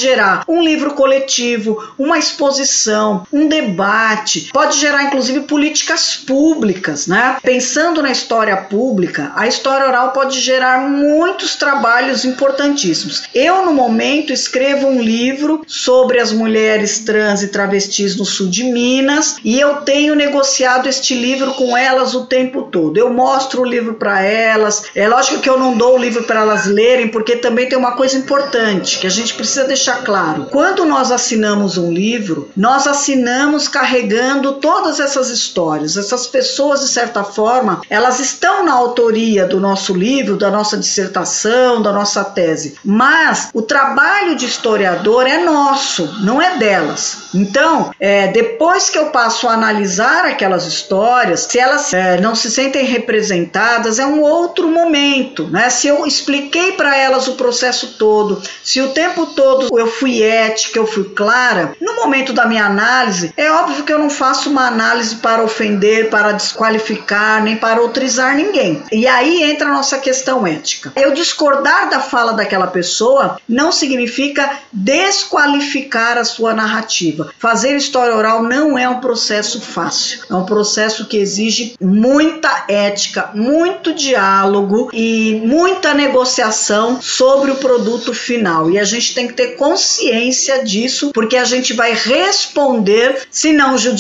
[0.01, 7.37] gerar um livro coletivo, uma exposição, um debate, pode gerar inclusive políticas públicas, né?
[7.43, 13.25] Pensando na história pública, a história oral pode gerar muitos trabalhos importantíssimos.
[13.35, 18.65] Eu no momento escrevo um livro sobre as mulheres trans e travestis no sul de
[18.65, 22.97] Minas e eu tenho negociado este livro com elas o tempo todo.
[22.97, 24.85] Eu mostro o livro para elas.
[24.95, 27.97] É lógico que eu não dou o livro para elas lerem, porque também tem uma
[27.97, 30.47] coisa importante que a gente precisa deixar claro.
[30.51, 34.14] Quando nós assinamos um livro, nós assinamos carregando
[34.55, 35.97] todas essas histórias.
[35.97, 41.83] Essas pessoas, de certa forma, elas estão na autoria do nosso livro, da nossa dissertação,
[41.83, 42.77] da nossa tese.
[42.85, 47.25] Mas o trabalho de historiador é nosso, não é delas.
[47.35, 52.51] Então, é, depois que eu passo a analisar aquelas histórias, se elas é, não se
[52.51, 55.49] sentem representadas, é um outro momento.
[55.49, 55.69] Né?
[55.71, 60.79] Se eu expliquei para elas o processo todo, se o tempo todo eu fui ética,
[60.79, 64.67] eu fui clara, no momento da minha análise, é óbvio que eu não faço uma
[64.67, 68.83] análise para ofender, para desqualificar, nem para autorizar ninguém.
[68.93, 70.93] E aí entra a nossa questão ética.
[70.97, 77.31] Eu discordar da fala daquela pessoa não significa desqualificar a sua narrativa.
[77.39, 83.31] Fazer história oral não é um processo fácil, é um processo que exige muita ética,
[83.35, 88.71] muito diálogo e muita negociação sobre o produto final.
[88.71, 93.77] E a gente tem que ter consciência disso, porque a gente vai responder, se não
[93.77, 93.94] judicialmente,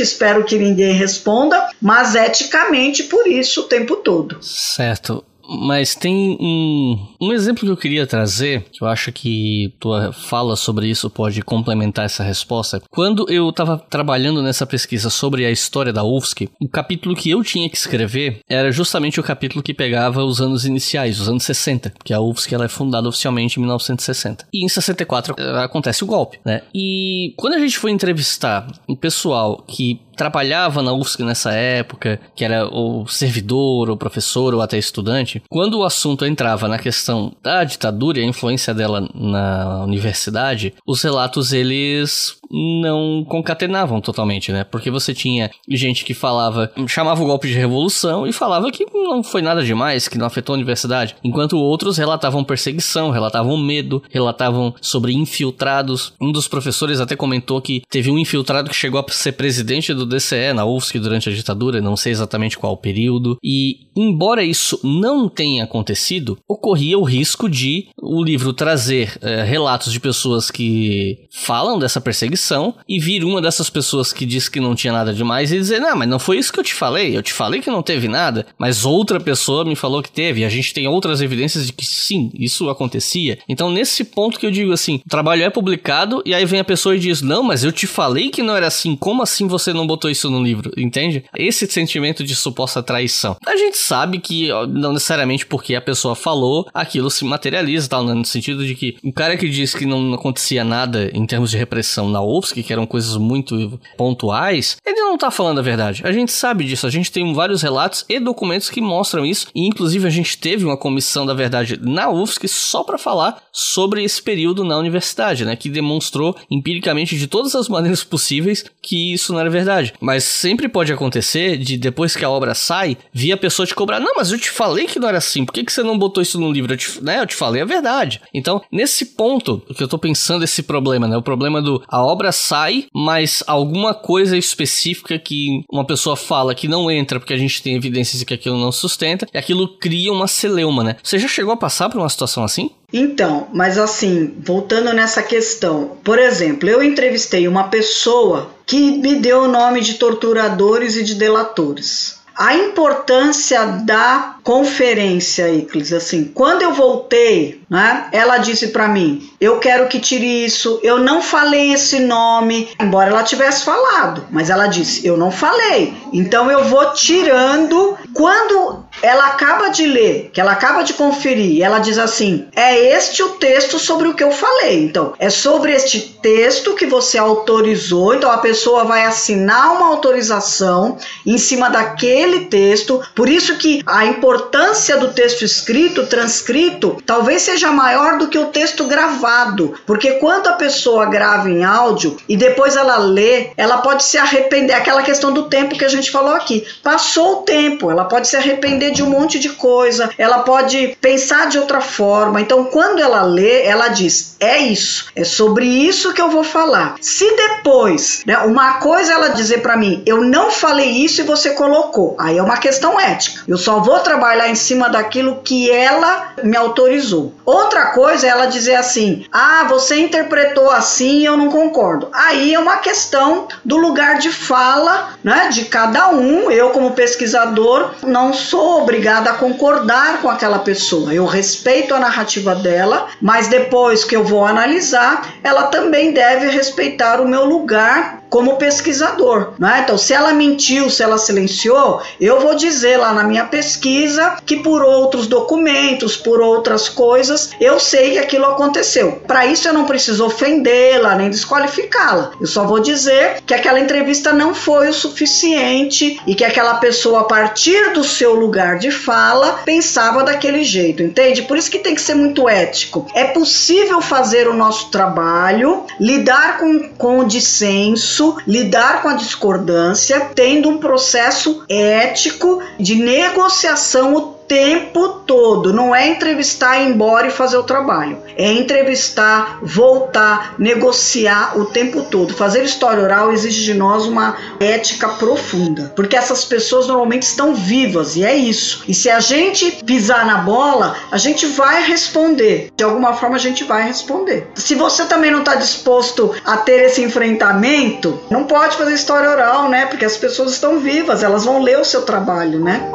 [0.00, 4.38] espero que ninguém responda, mas eticamente por isso o tempo todo.
[4.42, 5.24] Certo.
[5.48, 10.56] Mas tem um, um exemplo que eu queria trazer, que eu acho que tua fala
[10.56, 12.82] sobre isso pode complementar essa resposta.
[12.90, 17.42] Quando eu estava trabalhando nessa pesquisa sobre a história da UFSC, o capítulo que eu
[17.42, 21.94] tinha que escrever era justamente o capítulo que pegava os anos iniciais, os anos 60,
[22.04, 24.46] que a UFSC ela é fundada oficialmente em 1960.
[24.52, 26.62] E em 64 eh, acontece o golpe, né?
[26.74, 32.44] E quando a gente foi entrevistar o pessoal que trabalhava na UFSC nessa época, que
[32.44, 37.62] era o servidor, ou professor, ou até estudante, quando o assunto entrava na questão da
[37.62, 44.64] ditadura e a influência dela na universidade, os relatos eles não concatenavam totalmente, né?
[44.64, 49.22] Porque você tinha gente que falava, chamava o golpe de revolução e falava que não
[49.22, 54.74] foi nada demais, que não afetou a universidade, enquanto outros relatavam perseguição, relatavam medo, relatavam
[54.80, 56.14] sobre infiltrados.
[56.20, 60.07] Um dos professores até comentou que teve um infiltrado que chegou a ser presidente do
[60.08, 63.36] DCE na UFSC durante a ditadura, não sei exatamente qual período.
[63.42, 69.92] E embora isso não tenha acontecido, ocorria o risco de o livro trazer é, relatos
[69.92, 74.74] de pessoas que falam dessa perseguição e vir uma dessas pessoas que diz que não
[74.74, 77.22] tinha nada demais e dizer: Não, mas não foi isso que eu te falei, eu
[77.22, 80.40] te falei que não teve nada, mas outra pessoa me falou que teve.
[80.40, 83.38] E a gente tem outras evidências de que sim, isso acontecia.
[83.48, 86.64] Então, nesse ponto que eu digo assim: o trabalho é publicado e aí vem a
[86.64, 89.72] pessoa e diz: Não, mas eu te falei que não era assim, como assim você
[89.72, 90.70] não botou isso no livro?
[90.76, 91.24] Entende?
[91.34, 93.36] Esse sentimento de suposta traição.
[93.46, 98.24] A gente sabe que não necessariamente porque a pessoa falou, aquilo se materializa, tal, no
[98.24, 102.10] sentido de que o cara que diz que não acontecia nada em termos de repressão
[102.10, 106.02] na UFSC, que eram coisas muito pontuais, ele não tá falando a verdade.
[106.04, 109.66] A gente sabe disso, a gente tem vários relatos e documentos que mostram isso, e
[109.66, 114.22] inclusive a gente teve uma comissão da verdade na UFSC só para falar sobre esse
[114.22, 119.40] período na universidade, né, que demonstrou empiricamente de todas as maneiras possíveis que isso não
[119.40, 119.87] era verdade.
[120.00, 124.00] Mas sempre pode acontecer de depois que a obra sai, vir a pessoa te cobrar,
[124.00, 126.22] não, mas eu te falei que não era assim, por que, que você não botou
[126.22, 126.72] isso no livro?
[126.72, 128.20] Eu te, né, eu te falei a verdade.
[128.34, 132.32] Então, nesse ponto, que eu tô pensando esse problema, né, o problema do a obra
[132.32, 137.62] sai, mas alguma coisa específica que uma pessoa fala que não entra porque a gente
[137.62, 140.96] tem evidências de que aquilo não sustenta, e aquilo cria uma celeuma, né?
[141.02, 142.70] Você já chegou a passar por uma situação assim?
[142.92, 149.44] Então, mas assim, voltando nessa questão, por exemplo, eu entrevistei uma pessoa que me deu
[149.44, 152.18] o nome de torturadores e de delatores.
[152.36, 159.58] A importância da conferência, Iclis, assim, quando eu voltei, né, ela disse para mim: "Eu
[159.58, 160.80] quero que tire isso.
[160.82, 165.94] Eu não falei esse nome, embora ela tivesse falado, mas ela disse: "Eu não falei".
[166.12, 171.78] Então eu vou tirando quando ela acaba de ler, que ela acaba de conferir, ela
[171.78, 174.84] diz assim: "É este o texto sobre o que eu falei".
[174.84, 178.14] Então, é sobre este texto que você autorizou.
[178.14, 180.96] Então a pessoa vai assinar uma autorização
[181.26, 183.02] em cima daquele aquele texto.
[183.14, 188.46] Por isso que a importância do texto escrito, transcrito, talvez seja maior do que o
[188.46, 194.04] texto gravado, porque quando a pessoa grava em áudio e depois ela lê, ela pode
[194.04, 196.66] se arrepender, aquela questão do tempo que a gente falou aqui.
[196.82, 201.48] Passou o tempo, ela pode se arrepender de um monte de coisa, ela pode pensar
[201.48, 202.40] de outra forma.
[202.40, 206.96] Então, quando ela lê, ela diz: "É isso, é sobre isso que eu vou falar".
[207.00, 211.24] Se depois, né, uma coisa é ela dizer para mim: "Eu não falei isso e
[211.24, 212.16] você colocou".
[212.18, 213.42] Aí é uma questão ética.
[213.46, 217.34] Eu só vou trabalhar em cima daquilo que ela me autorizou.
[217.48, 222.10] Outra coisa é ela dizer assim: ah, você interpretou assim eu não concordo.
[222.12, 226.50] Aí é uma questão do lugar de fala né, de cada um.
[226.50, 231.14] Eu, como pesquisador, não sou obrigada a concordar com aquela pessoa.
[231.14, 237.18] Eu respeito a narrativa dela, mas depois que eu vou analisar, ela também deve respeitar
[237.18, 239.52] o meu lugar como pesquisador.
[239.58, 239.80] Né?
[239.84, 244.56] Então, se ela mentiu, se ela silenciou, eu vou dizer lá na minha pesquisa que
[244.56, 249.22] por outros documentos, por outras coisas, eu sei que aquilo aconteceu.
[249.26, 252.32] Para isso eu não preciso ofendê-la nem desqualificá-la.
[252.40, 257.20] Eu só vou dizer que aquela entrevista não foi o suficiente e que aquela pessoa
[257.20, 261.42] a partir do seu lugar de fala pensava daquele jeito, entende?
[261.42, 263.06] Por isso que tem que ser muito ético.
[263.14, 270.30] É possível fazer o nosso trabalho, lidar com, com o dissenso, lidar com a discordância,
[270.34, 275.72] tendo um processo ético de negociação o tempo todo.
[275.72, 278.18] Não é entrevistar, ir embora e fazer o trabalho.
[278.36, 282.34] É entrevistar, voltar, negociar o tempo todo.
[282.34, 288.16] Fazer história oral exige de nós uma ética profunda, porque essas pessoas normalmente estão vivas
[288.16, 288.82] e é isso.
[288.88, 292.70] E se a gente pisar na bola, a gente vai responder.
[292.74, 294.50] De alguma forma a gente vai responder.
[294.54, 299.68] Se você também não está disposto a ter esse enfrentamento, não pode fazer história oral,
[299.68, 299.86] né?
[299.86, 302.90] Porque as pessoas estão vivas, elas vão ler o seu trabalho, né?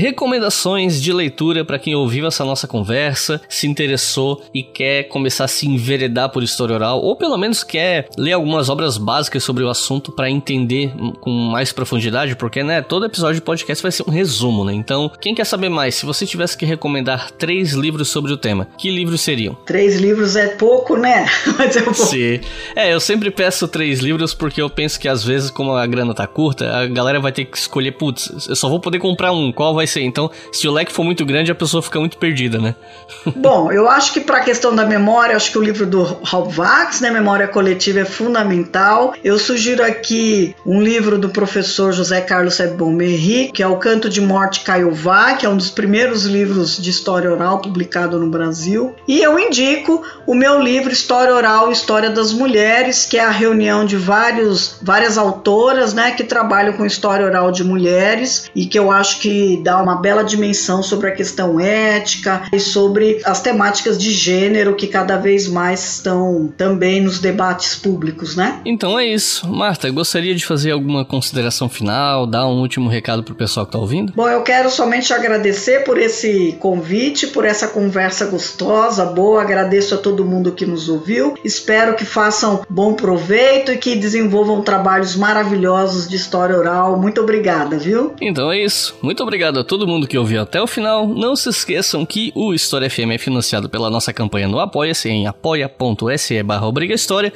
[0.00, 5.48] Recomendações de leitura para quem ouviu essa nossa conversa, se interessou e quer começar a
[5.48, 9.68] se enveredar por história oral, ou pelo menos quer ler algumas obras básicas sobre o
[9.68, 10.90] assunto para entender
[11.20, 14.72] com mais profundidade, porque né, todo episódio de podcast vai ser um resumo, né?
[14.72, 18.68] Então, quem quer saber mais, se você tivesse que recomendar três livros sobre o tema,
[18.78, 19.54] que livros seriam?
[19.66, 21.26] Três livros é pouco, né?
[21.58, 21.92] Mas eu vou...
[21.92, 22.40] Sim.
[22.74, 26.14] É, eu sempre peço três livros porque eu penso que às vezes, como a grana
[26.14, 29.52] tá curta, a galera vai ter que escolher, putz, eu só vou poder comprar um,
[29.52, 30.02] qual vai ser.
[30.02, 32.74] Então, se o leque for muito grande, a pessoa fica muito perdida, né?
[33.36, 37.00] Bom, eu acho que para a questão da memória, acho que o livro do Halvax,
[37.00, 39.14] né, Memória Coletiva, é fundamental.
[39.22, 44.08] Eu sugiro aqui um livro do professor José Carlos Sebon Merri, que é O Canto
[44.08, 48.94] de Morte Caiová, que é um dos primeiros livros de história oral publicado no Brasil.
[49.06, 53.30] E eu indico o meu livro História Oral e História das Mulheres, que é a
[53.30, 58.78] reunião de vários, várias autoras, né, que trabalham com história oral de mulheres e que
[58.78, 63.98] eu acho que dá uma bela dimensão sobre a questão ética e sobre as temáticas
[63.98, 68.60] de gênero que cada vez mais estão também nos debates públicos, né?
[68.64, 69.48] Então é isso.
[69.48, 73.78] Marta, gostaria de fazer alguma consideração final, dar um último recado pro pessoal que tá
[73.78, 74.12] ouvindo?
[74.14, 79.42] Bom, eu quero somente agradecer por esse convite, por essa conversa gostosa, boa.
[79.42, 81.34] Agradeço a todo mundo que nos ouviu.
[81.44, 86.98] Espero que façam bom proveito e que desenvolvam trabalhos maravilhosos de história oral.
[86.98, 88.14] Muito obrigada, viu?
[88.20, 88.94] Então é isso.
[89.02, 91.06] Muito obrigado a todo mundo que ouviu até o final.
[91.06, 95.28] Não se esqueçam que o História FM é financiado pela nossa campanha no Apoia-se em
[95.28, 96.66] apoia.se barra.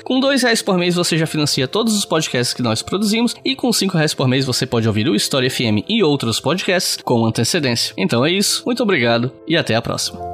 [0.03, 3.55] Com dois reais por mês você já financia todos os podcasts que nós produzimos e
[3.55, 7.25] com cinco reais por mês você pode ouvir o História FM e outros podcasts com
[7.25, 7.95] antecedência.
[7.97, 8.65] Então é isso.
[8.67, 10.34] Muito obrigado e até a próxima.